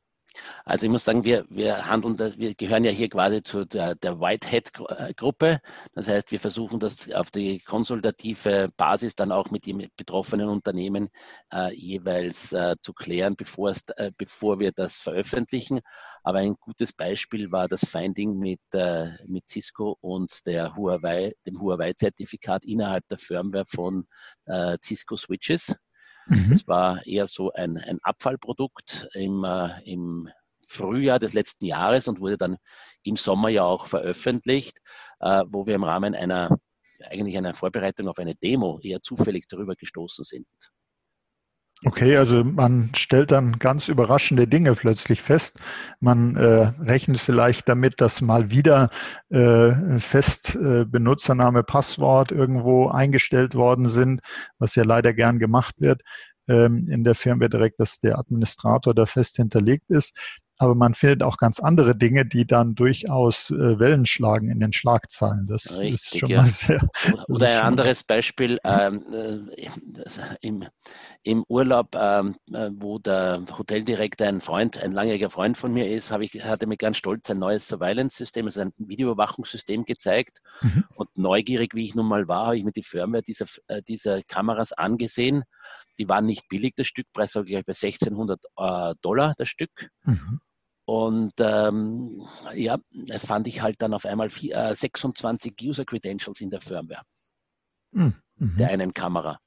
Also 0.65 0.87
ich 0.87 0.93
muss 0.93 1.05
sagen, 1.05 1.25
wir, 1.25 1.45
wir 1.49 1.87
handeln, 1.87 2.19
wir 2.39 2.55
gehören 2.55 2.85
ja 2.85 2.91
hier 2.91 3.09
quasi 3.09 3.43
zu 3.43 3.65
der, 3.65 3.95
der 3.95 4.21
Whitehead-Gruppe. 4.21 5.61
Das 5.95 6.09
heißt, 6.09 6.31
wir 6.33 6.41
versuchen 6.41 6.81
das 6.81 7.11
auf 7.13 7.31
die 7.31 7.61
konsultative 7.61 8.71
Basis 8.77 9.15
dann 9.15 9.33
auch 9.33 9.51
mit 9.51 9.67
den 9.67 9.89
betroffenen 9.97 10.49
Unternehmen 10.49 11.09
äh, 11.53 11.75
jeweils 11.75 12.53
äh, 12.53 12.77
zu 12.81 12.93
klären, 12.93 13.37
bevor, 13.37 13.71
es, 13.71 13.85
äh, 13.97 14.11
bevor 14.17 14.61
wir 14.61 14.73
das 14.73 14.99
veröffentlichen. 14.99 15.81
Aber 16.23 16.39
ein 16.39 16.55
gutes 16.55 16.93
Beispiel 16.93 17.53
war 17.53 17.69
das 17.69 17.85
Finding 17.85 18.39
mit, 18.39 18.61
äh, 18.73 19.11
mit 19.27 19.49
Cisco 19.49 19.97
und 20.01 20.47
der 20.47 20.75
Huawei, 20.75 21.35
dem 21.47 21.61
Huawei-Zertifikat 21.61 22.65
innerhalb 22.65 23.07
der 23.09 23.19
Firmware 23.19 23.67
von 23.67 24.07
äh, 24.47 24.79
Cisco 24.83 25.17
Switches. 25.17 25.75
Mhm. 26.27 26.51
Das 26.51 26.67
war 26.69 27.05
eher 27.07 27.27
so 27.27 27.53
ein, 27.53 27.77
ein 27.77 27.99
Abfallprodukt 28.03 29.09
im, 29.15 29.45
äh, 29.45 29.83
im 29.85 30.29
Frühjahr 30.67 31.19
des 31.19 31.33
letzten 31.33 31.67
Jahres 31.67 32.09
und 32.09 32.21
wurde 32.21 32.37
dann 32.37 32.57
im 33.03 33.17
Sommer 33.17 33.51
ja 33.51 33.65
auch 33.65 33.87
veröffentlicht, 33.87 34.79
äh, 35.21 35.45
wo 35.49 35.67
wir 35.67 35.75
im 35.75 35.85
Rahmen 35.85 36.15
einer 36.15 36.59
eigentlich 37.11 37.37
einer 37.37 37.55
Vorbereitung 37.55 38.09
auf 38.09 38.19
eine 38.19 38.35
Demo 38.35 38.79
eher 38.83 39.03
zufällig 39.03 39.47
darüber 39.49 39.75
gestoßen 39.75 40.25
sind. 40.25 40.47
Okay, 41.87 42.17
also 42.17 42.45
man 42.45 42.91
stellt 42.97 43.31
dann 43.31 43.59
ganz 43.59 43.89
überraschende 43.89 44.49
Dinge 44.49 44.75
plötzlich 44.75 45.21
fest. 45.21 45.59
Man 46.01 46.35
äh, 46.35 46.73
rechnet 46.81 47.21
vielleicht 47.21 47.69
damit, 47.69 48.01
dass 48.01 48.23
mal 48.23 48.51
wieder 48.51 48.89
äh, 49.29 49.99
fest 49.99 50.55
äh, 50.55 50.87
Benutzername, 50.87 51.63
Passwort 51.63 52.33
irgendwo 52.33 52.89
eingestellt 52.89 53.55
worden 53.55 53.91
sind, 53.91 54.23
was 54.59 54.75
ja 54.77 54.85
leider 54.85 55.13
gern 55.13 55.39
gemacht 55.39 55.75
wird 55.79 56.01
ähm, 56.49 56.89
in 56.89 57.05
der 57.05 57.15
Firmware 57.15 57.51
direkt, 57.51 57.79
dass 57.81 58.01
der 58.01 58.19
Administrator 58.19 58.95
da 58.95 59.05
fest 59.05 59.37
hinterlegt 59.37 59.91
ist 59.91 60.17
aber 60.59 60.75
man 60.75 60.95
findet 60.95 61.23
auch 61.23 61.37
ganz 61.37 61.59
andere 61.59 61.97
Dinge, 61.97 62.25
die 62.25 62.47
dann 62.47 62.75
durchaus 62.75 63.51
äh, 63.51 63.79
Wellen 63.79 64.07
schlagen 64.07 64.51
in 64.51 64.61
den 64.61 64.73
Schlagzeilen. 64.73 65.47
Das 65.47 65.79
Richtig, 65.79 65.95
ist 65.95 66.19
schon 66.19 66.31
ja. 66.31 66.43
mal 66.43 66.49
sehr. 66.49 66.89
Oder 67.29 67.49
ein 67.49 67.67
anderes 67.67 68.05
Beispiel 68.05 68.59
ähm, 68.65 69.05
äh, 69.13 69.67
im, 70.41 70.65
im 71.23 71.45
Urlaub, 71.49 71.97
ähm, 71.97 72.37
äh, 72.53 72.71
wo 72.73 72.99
der 72.99 73.43
Hoteldirektor 73.59 74.29
ein 74.29 74.41
Freund, 74.41 74.83
ein 74.83 74.93
langjähriger 74.93 75.31
Freund 75.31 75.59
von 75.59 75.73
mir 75.73 75.91
ist, 75.91 76.13
habe 76.13 76.25
ich, 76.25 76.45
hatte 76.45 76.67
mir 76.67 76.77
ganz 76.77 76.99
stolz 76.99 77.29
ein 77.31 77.39
neues 77.39 77.67
Surveillance-System, 77.67 78.47
also 78.47 78.61
ein 78.61 78.73
Videoüberwachungssystem 78.79 79.85
gezeigt. 79.85 80.39
Mhm. 80.63 80.85
Und 80.95 81.09
neugierig, 81.17 81.75
wie 81.75 81.85
ich 81.85 81.95
nun 81.97 82.07
mal 82.07 82.29
war, 82.29 82.47
habe 82.47 82.59
ich 82.59 82.65
mir 82.65 82.73
die 82.73 82.83
Firmware 82.83 83.23
dieser, 83.23 83.47
äh, 83.67 83.83
dieser 83.83 84.23
Kameras 84.23 84.73
angesehen. 84.73 85.43
Die 85.99 86.09
waren 86.09 86.27
nicht 86.27 86.49
billig, 86.49 86.75
das 86.77 86.87
Stückpreis 86.87 87.35
war 87.35 87.45
gleich 87.45 87.65
bei 87.65 87.73
1600 87.73 88.41
äh, 88.57 88.95
Dollar 89.01 89.35
das 89.37 89.49
Stück. 89.49 89.91
Mhm. 90.05 90.41
Und 90.87 91.33
ähm, 91.39 92.27
ja, 92.55 92.79
fand 93.19 93.47
ich 93.47 93.63
halt 93.63 93.81
dann 93.81 93.95
auf 93.95 94.05
einmal 94.05 94.29
vier, 94.29 94.57
äh, 94.57 94.75
26 94.75 95.55
User 95.63 95.85
Credentials 95.85 96.41
in 96.41 96.51
der 96.51 96.61
Firmware 96.61 97.03
hm, 97.93 98.15
mhm. 98.37 98.57
der 98.59 98.69
einen 98.69 98.93
Kamera. 98.93 99.39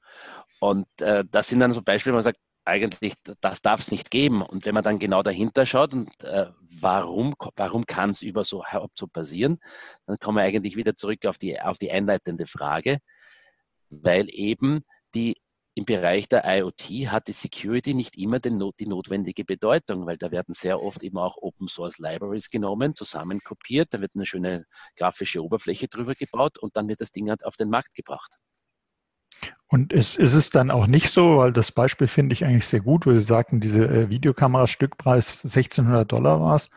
Und 0.60 0.88
äh, 1.00 1.24
das 1.30 1.48
sind 1.48 1.60
dann 1.60 1.72
so 1.72 1.82
Beispiele, 1.82 2.14
wo 2.14 2.16
man 2.16 2.24
sagt, 2.24 2.40
eigentlich, 2.64 3.14
das 3.40 3.62
darf 3.62 3.80
es 3.80 3.90
nicht 3.90 4.10
geben. 4.10 4.42
Und 4.42 4.66
wenn 4.66 4.74
man 4.74 4.84
dann 4.84 4.98
genau 4.98 5.22
dahinter 5.22 5.64
schaut 5.64 5.94
und 5.94 6.10
äh, 6.24 6.46
warum, 6.80 7.34
warum 7.56 7.86
kann 7.86 8.10
es 8.10 8.22
über 8.22 8.44
so, 8.44 8.62
so 8.94 9.06
passieren, 9.06 9.58
dann 10.06 10.18
kommen 10.18 10.36
wir 10.36 10.42
eigentlich 10.42 10.76
wieder 10.76 10.94
zurück 10.94 11.24
auf 11.24 11.38
die, 11.38 11.58
auf 11.60 11.78
die 11.78 11.90
einleitende 11.90 12.46
Frage, 12.46 12.98
weil 13.88 14.26
eben 14.30 14.84
die 15.14 15.36
im 15.78 15.84
Bereich 15.84 16.28
der 16.28 16.42
IoT 16.44 17.12
hat 17.12 17.28
die 17.28 17.32
Security 17.32 17.94
nicht 17.94 18.18
immer 18.18 18.40
den, 18.40 18.60
die 18.80 18.86
notwendige 18.86 19.44
Bedeutung, 19.44 20.06
weil 20.06 20.16
da 20.16 20.32
werden 20.32 20.52
sehr 20.52 20.82
oft 20.82 21.04
eben 21.04 21.18
auch 21.18 21.36
Open 21.36 21.68
Source 21.68 21.98
Libraries 21.98 22.50
genommen, 22.50 22.96
zusammenkopiert, 22.96 23.94
da 23.94 24.00
wird 24.00 24.12
eine 24.16 24.26
schöne 24.26 24.64
grafische 24.96 25.42
Oberfläche 25.42 25.86
drüber 25.86 26.14
gebaut 26.14 26.58
und 26.58 26.76
dann 26.76 26.88
wird 26.88 27.00
das 27.00 27.12
Ding 27.12 27.30
halt 27.30 27.46
auf 27.46 27.54
den 27.54 27.70
Markt 27.70 27.94
gebracht. 27.94 28.34
Und 29.68 29.92
ist, 29.92 30.18
ist 30.18 30.34
es 30.34 30.50
dann 30.50 30.72
auch 30.72 30.88
nicht 30.88 31.10
so, 31.10 31.36
weil 31.36 31.52
das 31.52 31.70
Beispiel 31.70 32.08
finde 32.08 32.32
ich 32.32 32.44
eigentlich 32.44 32.66
sehr 32.66 32.80
gut, 32.80 33.06
wo 33.06 33.12
Sie 33.12 33.20
sagten, 33.20 33.60
diese 33.60 33.86
äh, 33.86 34.08
Videokamera 34.10 34.66
Stückpreis 34.66 35.44
1600 35.44 36.10
Dollar 36.10 36.40
war 36.40 36.56
es, 36.56 36.70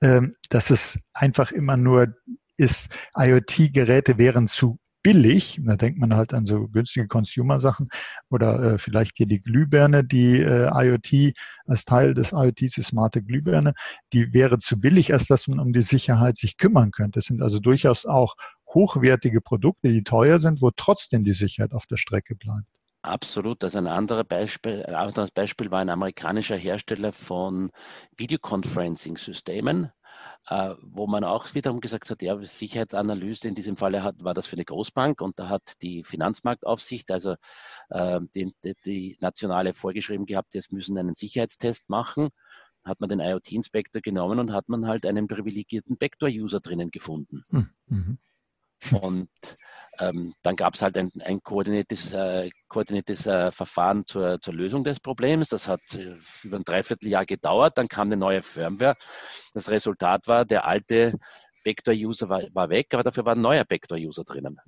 ähm, 0.00 0.36
dass 0.48 0.70
es 0.70 0.98
einfach 1.12 1.52
immer 1.52 1.76
nur 1.76 2.14
ist, 2.56 2.94
IoT-Geräte 3.14 4.16
wären 4.16 4.46
zu 4.46 4.78
billig. 5.08 5.58
Da 5.64 5.76
denkt 5.76 5.98
man 5.98 6.14
halt 6.14 6.34
an 6.34 6.44
so 6.44 6.68
günstige 6.68 7.08
Consumer-Sachen 7.08 7.88
oder 8.28 8.74
äh, 8.74 8.78
vielleicht 8.78 9.16
hier 9.16 9.24
die 9.26 9.40
Glühbirne, 9.40 10.04
die 10.04 10.38
äh, 10.38 10.68
IoT 10.70 11.34
als 11.64 11.86
Teil 11.86 12.12
des 12.12 12.32
IoTs, 12.32 12.74
die 12.74 12.82
smarte 12.82 13.22
Glühbirne, 13.22 13.72
die 14.12 14.34
wäre 14.34 14.58
zu 14.58 14.78
billig, 14.78 15.14
als 15.14 15.26
dass 15.26 15.48
man 15.48 15.60
um 15.60 15.72
die 15.72 15.80
Sicherheit 15.80 16.36
sich 16.36 16.58
kümmern 16.58 16.90
könnte. 16.90 17.20
Es 17.20 17.24
sind 17.24 17.40
also 17.40 17.58
durchaus 17.58 18.04
auch 18.04 18.34
hochwertige 18.74 19.40
Produkte, 19.40 19.88
die 19.88 20.04
teuer 20.04 20.38
sind, 20.40 20.60
wo 20.60 20.70
trotzdem 20.76 21.24
die 21.24 21.32
Sicherheit 21.32 21.72
auf 21.72 21.86
der 21.86 21.96
Strecke 21.96 22.34
bleibt. 22.34 22.66
Absolut. 23.00 23.64
Also 23.64 23.78
ein 23.78 23.86
anderes 23.86 24.26
Beispiel, 24.28 24.84
ein 24.84 24.94
anderes 24.94 25.30
Beispiel 25.30 25.70
war 25.70 25.80
ein 25.80 25.88
amerikanischer 25.88 26.56
Hersteller 26.56 27.12
von 27.12 27.70
Videoconferencing-Systemen. 28.18 29.90
Äh, 30.48 30.74
wo 30.80 31.06
man 31.06 31.24
auch 31.24 31.54
wiederum 31.54 31.80
gesagt 31.80 32.10
hat, 32.10 32.22
ja, 32.22 32.42
Sicherheitsanalyse 32.42 33.48
in 33.48 33.54
diesem 33.54 33.76
Falle 33.76 34.02
hat, 34.02 34.24
war 34.24 34.32
das 34.32 34.46
für 34.46 34.56
eine 34.56 34.64
Großbank 34.64 35.20
und 35.20 35.38
da 35.38 35.50
hat 35.50 35.74
die 35.82 36.04
Finanzmarktaufsicht, 36.04 37.10
also 37.10 37.34
äh, 37.90 38.20
die, 38.34 38.54
die, 38.86 39.18
nationale 39.20 39.74
vorgeschrieben 39.74 40.24
gehabt, 40.24 40.54
jetzt 40.54 40.72
müssen 40.72 40.96
einen 40.96 41.14
Sicherheitstest 41.14 41.90
machen, 41.90 42.30
hat 42.82 42.98
man 43.00 43.10
den 43.10 43.20
IoT-Inspektor 43.20 44.00
genommen 44.00 44.38
und 44.38 44.52
hat 44.52 44.70
man 44.70 44.86
halt 44.86 45.04
einen 45.04 45.28
privilegierten 45.28 45.98
Backdoor-User 45.98 46.60
drinnen 46.60 46.90
gefunden. 46.90 47.42
Hm, 47.50 47.70
mhm. 47.86 48.18
Und 49.00 49.28
ähm, 50.00 50.34
dann 50.42 50.56
gab 50.56 50.74
es 50.74 50.82
halt 50.82 50.96
ein, 50.96 51.10
ein 51.24 51.42
koordiniertes, 51.42 52.12
äh, 52.12 52.50
koordiniertes 52.68 53.26
äh, 53.26 53.50
Verfahren 53.50 54.06
zur, 54.06 54.40
zur, 54.40 54.54
Lösung 54.54 54.84
des 54.84 55.00
Problems. 55.00 55.48
Das 55.48 55.66
hat 55.66 55.80
äh, 55.94 56.16
über 56.44 56.58
ein 56.58 56.64
Dreivierteljahr 56.64 57.26
gedauert. 57.26 57.76
Dann 57.78 57.88
kam 57.88 58.08
eine 58.08 58.16
neue 58.16 58.42
Firmware. 58.42 58.94
Das 59.52 59.68
Resultat 59.70 60.28
war, 60.28 60.44
der 60.44 60.66
alte 60.66 61.14
Vector-User 61.64 62.28
war, 62.28 62.42
war, 62.52 62.70
weg, 62.70 62.88
aber 62.92 63.02
dafür 63.02 63.24
war 63.24 63.34
ein 63.34 63.40
neuer 63.40 63.64
Vector-User 63.68 64.24
drinnen. 64.24 64.58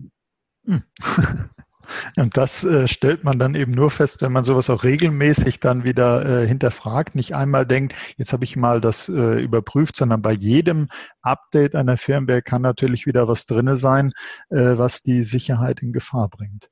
Und 2.16 2.36
das 2.36 2.64
äh, 2.64 2.88
stellt 2.88 3.24
man 3.24 3.38
dann 3.38 3.54
eben 3.54 3.72
nur 3.72 3.90
fest, 3.90 4.22
wenn 4.22 4.32
man 4.32 4.44
sowas 4.44 4.70
auch 4.70 4.84
regelmäßig 4.84 5.60
dann 5.60 5.84
wieder 5.84 6.42
äh, 6.42 6.46
hinterfragt, 6.46 7.14
nicht 7.14 7.34
einmal 7.34 7.66
denkt, 7.66 7.94
jetzt 8.16 8.32
habe 8.32 8.44
ich 8.44 8.56
mal 8.56 8.80
das 8.80 9.08
äh, 9.08 9.40
überprüft, 9.40 9.96
sondern 9.96 10.22
bei 10.22 10.32
jedem 10.32 10.88
Update 11.22 11.74
einer 11.74 11.96
Firmware 11.96 12.42
kann 12.42 12.62
natürlich 12.62 13.06
wieder 13.06 13.28
was 13.28 13.46
drinne 13.46 13.76
sein, 13.76 14.12
äh, 14.50 14.78
was 14.78 15.02
die 15.02 15.22
Sicherheit 15.22 15.82
in 15.82 15.92
Gefahr 15.92 16.28
bringt. 16.28 16.70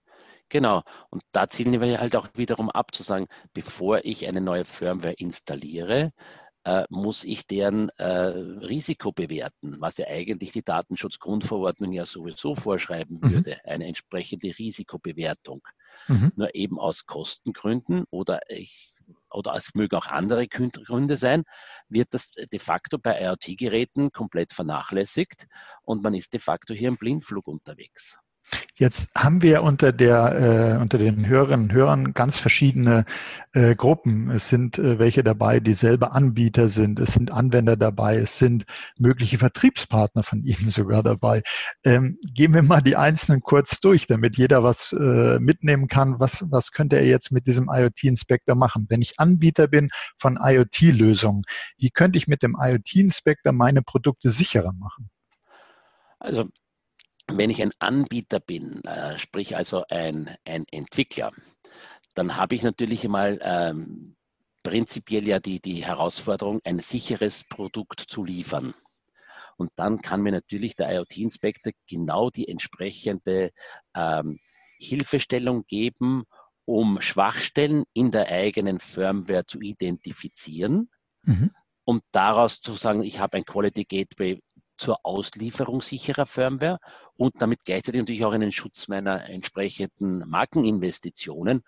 Genau. 0.49 0.83
Und 1.11 1.23
da 1.33 1.47
zielen 1.49 1.79
wir 1.79 2.01
halt 2.01 2.17
auch 2.17 2.29
wiederum 2.35 2.71
ab 2.71 2.95
zu 2.95 3.03
sagen, 3.03 3.27
bevor 3.53 4.05
ich 4.05 4.27
eine 4.27 4.41
neue 4.41 4.65
Firmware 4.65 5.13
installiere, 5.13 6.13
äh, 6.69 6.85
muss 6.91 7.25
ich 7.25 7.47
deren 7.47 7.89
äh, 7.97 8.07
Risiko 8.07 9.11
bewerten, 9.11 9.77
was 9.81 9.97
ja 9.97 10.07
eigentlich 10.07 10.53
die 10.53 10.63
Datenschutzgrundverordnung 10.63 11.93
ja 11.93 12.05
sowieso 12.05 12.55
vorschreiben 12.55 13.19
mhm. 13.23 13.33
würde, 13.33 13.65
eine 13.65 13.87
entsprechende 13.87 14.49
Risikobewertung. 14.59 15.63
Mhm. 16.09 16.33
Nur 16.37 16.55
eben 16.55 16.79
aus 16.79 17.07
Kostengründen 17.07 18.05
oder 18.11 18.41
ich 18.51 18.95
oder 19.31 19.55
es 19.55 19.75
mögen 19.75 19.97
auch 19.97 20.09
andere 20.09 20.47
Gründe 20.47 21.17
sein, 21.17 21.45
wird 21.89 22.13
das 22.13 22.31
de 22.33 22.59
facto 22.59 22.99
bei 22.99 23.19
IoT-Geräten 23.23 24.13
komplett 24.13 24.53
vernachlässigt 24.53 25.47
und 25.83 26.03
man 26.03 26.13
ist 26.13 26.35
de 26.35 26.41
facto 26.41 26.75
hier 26.75 26.89
im 26.89 26.99
Blindflug 26.99 27.49
unterwegs. 27.49 28.19
Jetzt 28.75 29.09
haben 29.15 29.43
wir 29.43 29.63
unter 29.63 29.93
der 29.93 30.77
äh, 30.77 30.81
unter 30.81 30.99
den 30.99 31.27
Hörerinnen 31.27 31.67
und 31.67 31.73
Hörern 31.73 32.15
ganz 32.15 32.39
verschiedene 32.39 33.05
äh, 33.53 33.75
Gruppen. 33.75 34.31
Es 34.31 34.49
sind 34.49 34.79
äh, 34.79 34.99
welche 34.99 35.23
dabei, 35.23 35.61
die 35.61 35.75
selber 35.75 36.13
Anbieter 36.15 36.69
sind. 36.69 37.01
Es 37.01 37.13
sind 37.13 37.31
Anwender 37.31 37.77
dabei. 37.77 38.17
Es 38.17 38.39
sind 38.39 38.65
mögliche 38.97 39.39
Vertriebspartner 39.39 40.23
von 40.23 40.43
Ihnen 40.45 40.71
sogar 40.71 41.03
dabei. 41.03 41.43
Ähm, 41.85 42.19
gehen 42.35 42.55
wir 42.55 42.63
mal 42.63 42.81
die 42.81 42.97
einzelnen 42.97 43.41
kurz 43.41 43.81
durch, 43.81 44.07
damit 44.07 44.37
jeder 44.37 44.63
was 44.63 44.93
äh, 44.93 45.39
mitnehmen 45.39 45.89
kann. 45.89 46.21
Was 46.21 46.47
was 46.51 46.73
könnte 46.73 46.97
er 46.97 47.07
jetzt 47.07 47.33
mit 47.33 47.47
diesem 47.47 47.69
IoT-Inspektor 47.71 48.55
machen? 48.55 48.87
Wenn 48.89 49.03
ich 49.03 49.19
Anbieter 49.19 49.69
bin 49.69 49.91
von 50.17 50.39
IoT-Lösungen, 50.41 51.43
wie 51.77 51.91
könnte 51.91 52.17
ich 52.17 52.29
mit 52.29 52.43
dem 52.43 52.57
IoT-Inspektor 52.59 53.53
meine 53.53 53.83
Produkte 53.83 54.31
sicherer 54.31 54.73
machen? 54.73 55.11
Also 56.21 56.49
wenn 57.31 57.51
ich 57.51 57.63
ein 57.63 57.73
Anbieter 57.79 58.41
bin, 58.41 58.83
äh, 58.85 59.19
sprich 59.19 59.57
also 59.57 59.85
ein, 59.91 60.35
ein 60.45 60.65
Entwickler, 60.71 61.33
dann 62.15 62.37
habe 62.37 62.55
ich 62.55 62.63
natürlich 62.63 63.05
einmal 63.05 63.39
ähm, 63.43 64.17
prinzipiell 64.63 65.27
ja 65.27 65.39
die, 65.39 65.61
die 65.61 65.85
Herausforderung, 65.85 66.61
ein 66.65 66.79
sicheres 66.79 67.45
Produkt 67.45 68.01
zu 68.01 68.25
liefern. 68.25 68.75
Und 69.57 69.71
dann 69.77 70.01
kann 70.01 70.23
mir 70.23 70.33
natürlich 70.33 70.77
der 70.77 70.93
IoT-Inspektor 70.95 71.73
genau 71.89 72.31
die 72.31 72.49
entsprechende 72.49 73.51
ähm, 73.95 74.39
Hilfestellung 74.79 75.65
geben, 75.67 76.25
um 76.65 77.01
Schwachstellen 77.01 77.85
in 77.93 78.11
der 78.11 78.29
eigenen 78.29 78.79
Firmware 78.79 79.47
zu 79.47 79.61
identifizieren 79.61 80.91
mhm. 81.23 81.51
und 81.85 82.03
daraus 82.13 82.61
zu 82.61 82.73
sagen, 82.75 83.03
ich 83.03 83.21
habe 83.21 83.39
ein 83.39 83.45
Quality 83.45 83.85
Gateway 83.85 84.41
zur 84.79 85.05
Auslieferung 85.05 85.83
sicherer 85.83 86.27
Firmware 86.27 86.79
und 87.17 87.41
damit 87.41 87.65
gleichzeitig 87.65 88.01
natürlich 88.01 88.25
auch 88.25 88.33
einen 88.33 88.53
Schutz 88.53 88.89
meiner 88.89 89.29
entsprechenden 89.29 90.21
Markeninvestitionen 90.29 91.63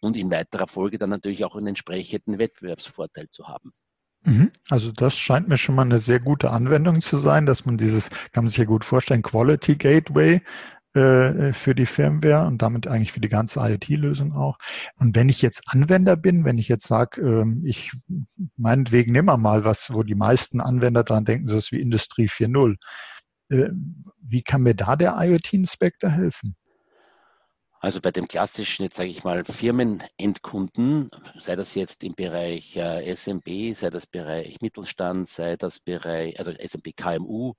und 0.00 0.16
in 0.16 0.30
weiterer 0.30 0.66
Folge 0.66 0.98
dann 0.98 1.10
natürlich 1.10 1.44
auch 1.44 1.56
einen 1.56 1.68
entsprechenden 1.68 2.38
Wettbewerbsvorteil 2.38 3.28
zu 3.30 3.48
haben. 3.48 3.72
Mhm. 4.24 4.50
Also 4.68 4.90
das 4.92 5.16
scheint 5.16 5.48
mir 5.48 5.56
schon 5.56 5.76
mal 5.76 5.82
eine 5.82 6.00
sehr 6.00 6.18
gute 6.18 6.50
Anwendung 6.50 7.00
zu 7.00 7.18
sein, 7.18 7.46
dass 7.46 7.64
man 7.64 7.78
dieses, 7.78 8.10
kann 8.32 8.44
man 8.44 8.48
sich 8.48 8.58
ja 8.58 8.64
gut 8.64 8.84
vorstellen, 8.84 9.22
Quality 9.22 9.76
Gateway 9.76 10.42
äh, 10.96 11.52
für 11.52 11.74
die 11.74 11.86
Firmware 11.86 12.46
und 12.46 12.62
damit 12.62 12.86
eigentlich 12.86 13.12
für 13.12 13.20
die 13.20 13.28
ganze 13.28 13.60
IoT-Lösung 13.60 14.32
auch. 14.32 14.58
Und 14.98 15.14
wenn 15.14 15.28
ich 15.28 15.42
jetzt 15.42 15.62
Anwender 15.66 16.16
bin, 16.16 16.44
wenn 16.44 16.58
ich 16.58 16.68
jetzt 16.68 16.86
sage, 16.86 17.20
ähm, 17.20 17.62
ich 17.64 17.92
meinetwegen 18.56 19.12
nimmer 19.12 19.36
mal 19.36 19.64
was, 19.64 19.92
wo 19.92 20.02
die 20.02 20.14
meisten 20.14 20.60
Anwender 20.60 21.04
dran 21.04 21.24
denken, 21.24 21.48
so 21.48 21.58
wie 21.70 21.80
Industrie 21.80 22.28
4.0, 22.28 22.76
äh, 23.50 23.68
wie 24.22 24.42
kann 24.42 24.62
mir 24.62 24.74
da 24.74 24.96
der 24.96 25.16
IoT-Inspektor 25.18 26.10
helfen? 26.10 26.56
Also 27.80 28.00
bei 28.00 28.10
dem 28.10 28.26
klassischen, 28.26 28.84
jetzt 28.84 28.96
sage 28.96 29.10
ich 29.10 29.22
mal, 29.22 29.44
Firmenendkunden, 29.44 31.10
sei 31.38 31.56
das 31.56 31.74
jetzt 31.74 32.04
im 32.04 32.14
Bereich 32.14 32.76
äh, 32.76 33.14
SMB, 33.14 33.74
sei 33.74 33.90
das 33.90 34.06
Bereich 34.06 34.60
Mittelstand, 34.62 35.28
sei 35.28 35.56
das 35.56 35.78
Bereich, 35.80 36.38
also 36.38 36.52
SMB 36.52 36.96
KMU, 36.96 37.52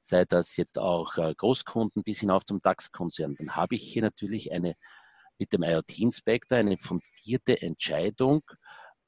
sei 0.00 0.24
das 0.24 0.56
jetzt 0.56 0.78
auch 0.78 1.16
äh, 1.18 1.34
Großkunden 1.36 2.02
bis 2.02 2.18
hinauf 2.18 2.44
zum 2.44 2.60
DAX-Konzern, 2.60 3.36
dann 3.36 3.54
habe 3.54 3.76
ich 3.76 3.82
hier 3.82 4.02
natürlich 4.02 4.52
eine 4.52 4.74
mit 5.38 5.52
dem 5.52 5.62
IoT-Inspektor 5.62 6.58
eine 6.58 6.76
fundierte 6.76 7.62
Entscheidung 7.62 8.42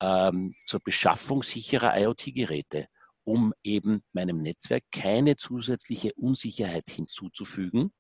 ähm, 0.01 0.55
zur 0.65 0.81
Beschaffung 0.81 1.43
sicherer 1.43 1.99
IoT-Geräte, 2.01 2.87
um 3.25 3.53
eben 3.63 4.05
meinem 4.13 4.39
Netzwerk 4.41 4.85
keine 4.93 5.37
zusätzliche 5.37 6.15
Unsicherheit 6.15 6.89
hinzuzufügen 6.89 7.93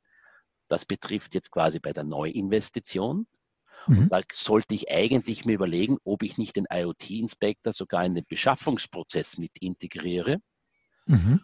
das 0.72 0.86
betrifft 0.86 1.34
jetzt 1.34 1.50
quasi 1.50 1.78
bei 1.78 1.92
der 1.92 2.04
Neuinvestition. 2.04 3.26
Mhm. 3.88 4.08
da 4.08 4.20
sollte 4.32 4.76
ich 4.76 4.92
eigentlich 4.92 5.44
mir 5.44 5.54
überlegen, 5.54 5.98
ob 6.04 6.22
ich 6.22 6.38
nicht 6.38 6.54
den 6.54 6.66
IoT-Inspektor 6.72 7.72
sogar 7.72 8.04
in 8.04 8.14
den 8.14 8.24
Beschaffungsprozess 8.28 9.38
mit 9.38 9.58
integriere. 9.60 10.38
Mhm. 11.06 11.40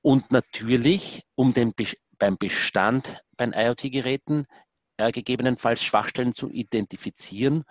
Und 0.00 0.30
natürlich, 0.30 1.22
um 1.34 1.52
den 1.52 1.74
Be 1.74 1.84
beim 2.18 2.36
Bestand 2.36 3.18
bei 3.36 3.46
IoT-Geräten 3.46 4.46
äh, 4.98 5.10
gegebenenfalls 5.10 5.82
Schwachstellen 5.82 6.34
zu 6.34 6.50
identifizieren, 6.50 7.64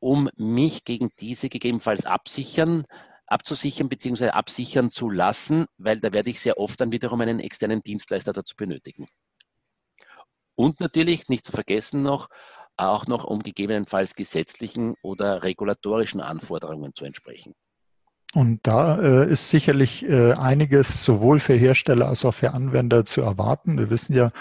um 0.00 0.28
mich 0.36 0.84
gegen 0.84 1.10
diese 1.18 1.48
gegebenenfalls 1.48 2.04
absichern, 2.04 2.84
abzusichern 3.26 3.88
bzw. 3.88 4.30
absichern 4.30 4.90
zu 4.90 5.08
lassen, 5.08 5.66
weil 5.78 6.00
da 6.00 6.12
werde 6.12 6.30
ich 6.30 6.40
sehr 6.40 6.58
oft 6.58 6.80
dann 6.80 6.92
wiederum 6.92 7.20
einen 7.20 7.40
externen 7.40 7.82
Dienstleister 7.82 8.32
dazu 8.32 8.54
benötigen. 8.56 9.08
Und 10.54 10.80
natürlich, 10.80 11.28
nicht 11.28 11.44
zu 11.44 11.52
vergessen 11.52 12.02
noch, 12.02 12.28
auch 12.76 13.06
noch 13.06 13.24
um 13.24 13.40
gegebenenfalls 13.40 14.14
gesetzlichen 14.14 14.94
oder 15.02 15.42
regulatorischen 15.42 16.20
Anforderungen 16.20 16.92
zu 16.94 17.04
entsprechen. 17.04 17.54
Und 18.34 18.60
da 18.64 19.00
äh, 19.00 19.30
ist 19.30 19.48
sicherlich 19.48 20.04
äh, 20.04 20.32
einiges 20.32 21.04
sowohl 21.04 21.38
für 21.38 21.54
Hersteller 21.54 22.08
als 22.08 22.24
auch 22.24 22.34
für 22.34 22.52
Anwender 22.52 23.04
zu 23.04 23.20
erwarten. 23.20 23.78
Wir 23.78 23.90
wissen 23.90 24.14
ja, 24.14 24.32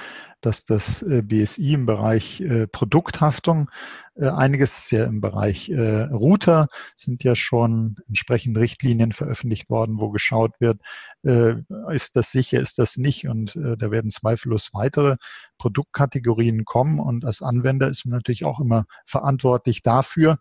dass 0.46 0.66
das 0.66 1.02
äh, 1.02 1.22
BSI 1.22 1.74
im 1.74 1.86
Bereich 1.86 2.42
äh, 2.42 2.68
Produkthaftung 2.68 3.70
äh, 4.16 4.28
einiges 4.28 4.88
sehr 4.88 5.06
im 5.06 5.22
Bereich 5.22 5.72
Router. 5.72 6.68
Sind 6.96 7.24
ja 7.24 7.36
schon 7.36 7.98
entsprechend 8.08 8.58
Richtlinien 8.58 9.12
veröffentlicht 9.12 9.70
worden, 9.70 10.00
wo 10.00 10.10
geschaut 10.10 10.52
wird, 10.60 10.82
ist 11.94 12.16
das 12.16 12.32
sicher, 12.32 12.60
ist 12.60 12.78
das 12.78 12.98
nicht? 12.98 13.28
Und 13.28 13.56
da 13.56 13.92
werden 13.92 14.12
zweifellos 14.12 14.72
weitere 14.74 15.16
Produktkategorien 15.58 16.66
kommen. 16.66 17.00
Und 17.00 17.26
als 17.26 17.42
Anwender 17.42 17.88
ist 17.88 18.06
man 18.06 18.18
natürlich 18.18 18.46
auch 18.46 18.60
immer 18.60 18.86
verantwortlich 19.06 19.84
dafür, 19.84 20.40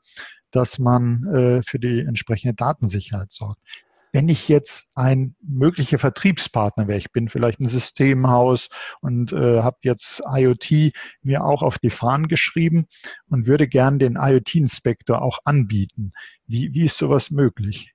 dass 0.52 0.78
man 0.78 1.24
äh, 1.26 1.62
für 1.62 1.80
die 1.80 2.00
entsprechende 2.00 2.54
Datensicherheit 2.54 3.32
sorgt. 3.32 3.60
Wenn 4.12 4.28
ich 4.28 4.46
jetzt 4.48 4.90
ein 4.94 5.34
möglicher 5.42 5.98
Vertriebspartner 5.98 6.86
wäre, 6.86 6.98
ich 6.98 7.12
bin 7.12 7.30
vielleicht 7.30 7.60
ein 7.60 7.66
Systemhaus 7.66 8.68
und 9.00 9.32
äh, 9.32 9.62
habe 9.62 9.78
jetzt 9.82 10.22
IoT 10.30 10.92
mir 11.22 11.44
auch 11.44 11.62
auf 11.62 11.78
die 11.78 11.90
Fahnen 11.90 12.28
geschrieben 12.28 12.86
und 13.28 13.46
würde 13.46 13.66
gern 13.66 13.98
den 13.98 14.16
IoT-Inspektor 14.20 15.22
auch 15.22 15.38
anbieten. 15.44 16.12
Wie, 16.46 16.74
wie 16.74 16.84
ist 16.84 16.98
sowas 16.98 17.30
möglich? 17.30 17.94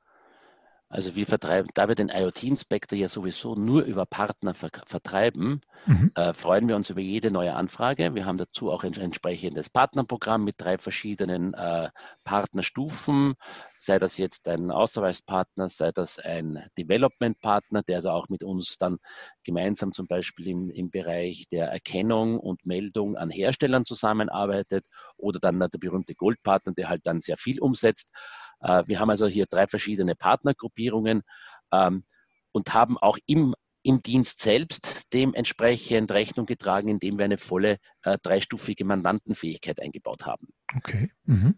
Also 0.90 1.18
wir 1.18 1.26
vertreiben, 1.26 1.70
da 1.74 1.90
wir 1.90 1.96
den 1.96 2.08
IoT-Inspektor 2.08 2.98
ja 2.98 3.10
sowieso 3.10 3.56
nur 3.56 3.84
über 3.84 4.06
Partner 4.06 4.54
vertreiben, 4.54 5.60
mhm. 5.86 6.12
äh, 6.16 6.34
freuen 6.34 6.70
wir 6.70 6.78
uns 6.78 6.90
über 6.90 7.02
jede 7.02 7.30
neue 7.30 7.56
Anfrage. 7.56 8.16
Wir 8.16 8.26
haben 8.26 8.38
dazu 8.38 8.72
auch 8.72 8.86
ein 8.86 8.94
entsprechendes 8.94 9.70
Partnerprogramm 9.70 10.46
mit 10.46 10.56
drei 10.58 10.78
verschiedenen 10.78 11.54
äh, 11.56 11.90
Partnerstufen, 12.24 13.34
sei 13.78 14.00
das 14.00 14.18
jetzt 14.18 14.48
ein 14.48 14.72
Ausweispartner, 14.72 15.68
sei 15.68 15.92
das 15.92 16.20
ein 16.20 16.66
Development-Partner, 16.78 17.84
der 17.84 17.98
also 17.98 18.12
auch 18.12 18.30
mit 18.30 18.44
uns 18.44 18.78
dann 18.78 18.98
gemeinsam 19.44 19.94
zum 19.94 20.08
Beispiel 20.08 20.48
im, 20.48 20.70
im 20.70 20.90
Bereich 20.90 21.48
der 21.52 21.68
Erkennung 21.68 22.40
und 22.40 22.66
Meldung 22.66 23.18
an 23.18 23.30
Herstellern 23.30 23.84
zusammenarbeitet 23.84 24.86
oder 25.18 25.40
dann 25.40 25.60
der 25.60 25.80
berühmte 25.80 26.16
Goldpartner, 26.16 26.72
der 26.72 26.88
halt 26.88 27.02
dann 27.06 27.20
sehr 27.20 27.36
viel 27.36 27.60
umsetzt. 27.60 28.14
Äh, 28.62 28.84
wir 28.88 29.00
haben 29.00 29.10
also 29.10 29.28
hier 29.28 29.46
drei 29.50 29.68
verschiedene 29.68 30.16
Partnergruppierungen 30.16 31.24
ähm, 31.72 32.04
und 32.52 32.74
haben 32.74 32.98
auch 32.98 33.18
im 33.26 33.56
im 33.84 34.02
Dienst 34.02 34.42
selbst 34.42 35.14
dementsprechend 35.14 36.12
Rechnung 36.12 36.46
getragen, 36.46 36.90
indem 36.90 37.18
wir 37.18 37.24
eine 37.24 37.38
volle 37.38 37.78
äh, 38.04 38.18
dreistufige 38.22 38.84
Mandantenfähigkeit 38.84 39.82
eingebaut 39.82 40.26
haben. 40.26 40.50
Okay. 40.76 41.10
Mhm. 41.24 41.58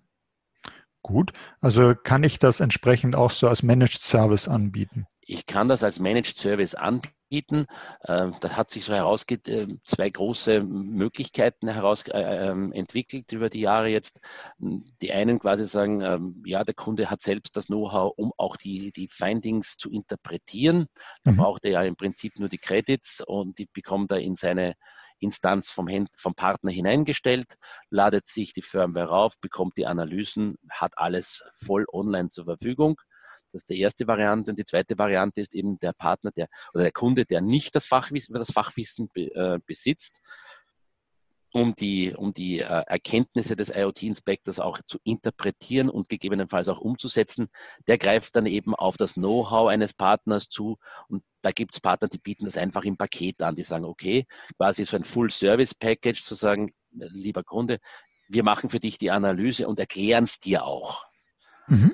Gut. 1.01 1.33
Also 1.59 1.95
kann 1.95 2.23
ich 2.23 2.37
das 2.37 2.59
entsprechend 2.59 3.15
auch 3.15 3.31
so 3.31 3.47
als 3.47 3.63
Managed 3.63 4.01
Service 4.01 4.47
anbieten? 4.47 5.07
Ich 5.21 5.47
kann 5.47 5.67
das 5.67 5.83
als 5.83 5.99
Managed 5.99 6.37
Service 6.37 6.75
anbieten 6.75 7.18
bieten. 7.29 7.67
Ähm, 8.07 8.33
da 8.41 8.57
hat 8.57 8.71
sich 8.71 8.85
so 8.85 8.93
herausge 8.93 9.35
äh, 9.47 9.67
zwei 9.83 10.09
große 10.09 10.61
Möglichkeiten 10.61 11.67
heraus 11.67 12.07
äh, 12.07 12.49
ähm, 12.49 12.73
entwickelt 12.73 13.31
über 13.31 13.49
die 13.49 13.61
Jahre 13.61 13.87
jetzt. 13.89 14.19
Die 14.57 15.13
einen 15.13 15.39
quasi 15.39 15.65
sagen, 15.65 16.01
ähm, 16.01 16.43
ja, 16.45 16.63
der 16.63 16.75
Kunde 16.75 17.09
hat 17.09 17.21
selbst 17.21 17.55
das 17.55 17.67
Know-how, 17.67 18.13
um 18.17 18.33
auch 18.37 18.57
die, 18.57 18.91
die 18.91 19.07
Findings 19.07 19.77
zu 19.77 19.89
interpretieren. 19.89 20.87
Da 21.23 21.31
mhm. 21.31 21.37
braucht 21.37 21.65
er 21.65 21.71
ja 21.71 21.83
im 21.83 21.95
Prinzip 21.95 22.39
nur 22.39 22.49
die 22.49 22.57
Credits 22.57 23.21
und 23.25 23.59
die 23.59 23.69
bekommt 23.71 24.11
er 24.11 24.19
in 24.19 24.35
seine 24.35 24.75
Instanz 25.19 25.69
vom, 25.69 25.87
vom 26.17 26.33
Partner 26.33 26.71
hineingestellt, 26.71 27.57
ladet 27.89 28.25
sich 28.25 28.53
die 28.53 28.61
Firmware 28.61 29.09
rauf, 29.09 29.39
bekommt 29.39 29.77
die 29.77 29.85
Analysen, 29.85 30.55
hat 30.69 30.97
alles 30.97 31.43
voll 31.53 31.85
online 31.91 32.29
zur 32.29 32.45
Verfügung. 32.45 32.99
Das 33.51 33.61
ist 33.61 33.69
die 33.69 33.79
erste 33.79 34.07
Variante. 34.07 34.51
Und 34.51 34.59
die 34.59 34.65
zweite 34.65 34.97
Variante 34.97 35.41
ist 35.41 35.55
eben 35.55 35.79
der 35.79 35.93
Partner, 35.93 36.31
der 36.31 36.47
oder 36.73 36.83
der 36.83 36.91
Kunde, 36.91 37.25
der 37.25 37.41
nicht 37.41 37.75
das 37.75 37.85
Fachwissen, 37.85 38.33
das 38.33 38.51
Fachwissen 38.51 39.09
be, 39.13 39.33
äh, 39.35 39.59
besitzt, 39.65 40.21
um 41.51 41.73
die, 41.73 42.13
um 42.15 42.33
die 42.33 42.59
äh, 42.59 42.83
Erkenntnisse 42.87 43.55
des 43.55 43.69
IoT-Inspectors 43.69 44.59
auch 44.59 44.79
zu 44.85 44.99
interpretieren 45.03 45.89
und 45.89 46.09
gegebenenfalls 46.09 46.67
auch 46.67 46.79
umzusetzen. 46.79 47.49
Der 47.87 47.97
greift 47.97 48.35
dann 48.35 48.45
eben 48.45 48.75
auf 48.75 48.97
das 48.97 49.15
Know-how 49.15 49.67
eines 49.67 49.93
Partners 49.93 50.47
zu 50.47 50.77
und 51.07 51.23
da 51.41 51.51
gibt 51.51 51.73
es 51.73 51.79
Partner, 51.79 52.07
die 52.07 52.19
bieten 52.19 52.45
das 52.45 52.57
einfach 52.57 52.83
im 52.83 52.97
Paket 52.97 53.41
an. 53.41 53.55
Die 53.55 53.63
sagen, 53.63 53.85
okay, 53.85 54.27
quasi 54.57 54.85
so 54.85 54.97
ein 54.97 55.03
Full-Service-Package 55.03 56.21
zu 56.21 56.35
sagen, 56.35 56.71
lieber 56.91 57.43
Kunde, 57.43 57.79
wir 58.27 58.43
machen 58.43 58.69
für 58.69 58.79
dich 58.79 58.97
die 58.97 59.11
Analyse 59.11 59.67
und 59.67 59.79
erklären 59.79 60.25
es 60.25 60.39
dir 60.39 60.63
auch. 60.63 61.08
Mhm. 61.69 61.93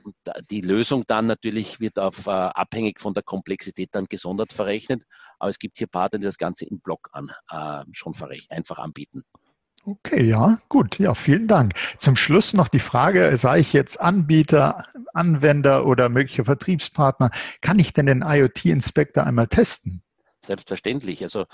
Die 0.49 0.61
Lösung 0.61 1.03
dann 1.07 1.27
natürlich 1.27 1.79
wird 1.79 1.99
auf, 1.99 2.27
äh, 2.27 2.31
abhängig 2.31 2.99
von 2.99 3.13
der 3.13 3.23
Komplexität 3.23 3.89
dann 3.91 4.05
gesondert 4.05 4.53
verrechnet. 4.53 5.03
Aber 5.39 5.49
es 5.49 5.59
gibt 5.59 5.77
hier 5.77 5.87
Partner, 5.87 6.19
die 6.19 6.25
das 6.25 6.37
Ganze 6.37 6.65
im 6.65 6.79
Block 6.79 7.09
an, 7.11 7.29
äh, 7.49 7.83
schon 7.91 8.13
einfach 8.49 8.79
anbieten. 8.79 9.23
Okay, 9.87 10.23
ja, 10.23 10.57
gut. 10.67 10.97
Ja, 10.97 11.13
vielen 11.13 11.47
Dank. 11.47 11.73
Zum 11.99 12.15
Schluss 12.15 12.53
noch 12.53 12.69
die 12.69 12.79
Frage, 12.79 13.37
sei 13.37 13.59
ich 13.59 13.71
jetzt 13.71 14.01
Anbieter, 14.01 14.83
Anwender 15.13 15.85
oder 15.85 16.09
möglicher 16.09 16.45
Vertriebspartner, 16.45 17.29
kann 17.61 17.77
ich 17.77 17.93
denn 17.93 18.07
den 18.07 18.23
IoT-Inspektor 18.23 19.25
einmal 19.25 19.47
testen? 19.47 20.01
Selbstverständlich. 20.43 21.23
Also 21.23 21.45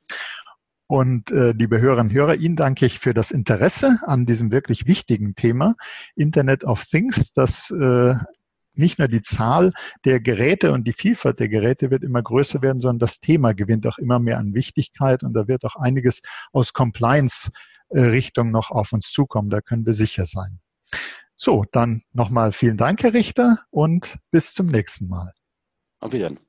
Und 0.88 1.30
äh, 1.30 1.52
liebe 1.52 1.80
Hörerinnen 1.80 2.10
und 2.10 2.16
Hörer, 2.16 2.36
Ihnen 2.36 2.56
danke 2.56 2.86
ich 2.86 2.98
für 2.98 3.12
das 3.12 3.30
Interesse 3.30 3.98
an 4.06 4.24
diesem 4.24 4.50
wirklich 4.50 4.86
wichtigen 4.86 5.34
Thema 5.34 5.76
Internet 6.16 6.64
of 6.64 6.86
Things, 6.86 7.32
das 7.34 7.70
äh, 7.70 8.14
nicht 8.72 8.98
nur 8.98 9.08
die 9.08 9.20
Zahl 9.20 9.72
der 10.06 10.18
Geräte 10.18 10.72
und 10.72 10.84
die 10.84 10.94
Vielfalt 10.94 11.40
der 11.40 11.48
Geräte 11.50 11.90
wird 11.90 12.04
immer 12.04 12.22
größer 12.22 12.62
werden, 12.62 12.80
sondern 12.80 13.00
das 13.00 13.20
Thema 13.20 13.52
gewinnt 13.52 13.86
auch 13.86 13.98
immer 13.98 14.18
mehr 14.18 14.38
an 14.38 14.54
Wichtigkeit 14.54 15.22
und 15.22 15.34
da 15.34 15.46
wird 15.46 15.64
auch 15.64 15.76
einiges 15.76 16.22
aus 16.52 16.72
Compliance-Richtung 16.72 18.50
noch 18.50 18.70
auf 18.70 18.92
uns 18.94 19.10
zukommen. 19.10 19.50
Da 19.50 19.60
können 19.60 19.84
wir 19.84 19.94
sicher 19.94 20.24
sein. 20.24 20.60
So, 21.36 21.66
dann 21.70 22.02
nochmal 22.12 22.52
vielen 22.52 22.78
Dank, 22.78 23.02
Herr 23.02 23.12
Richter, 23.12 23.58
und 23.70 24.18
bis 24.30 24.54
zum 24.54 24.68
nächsten 24.68 25.06
Mal. 25.08 25.34
Auf 26.00 26.12
Wiedersehen. 26.12 26.47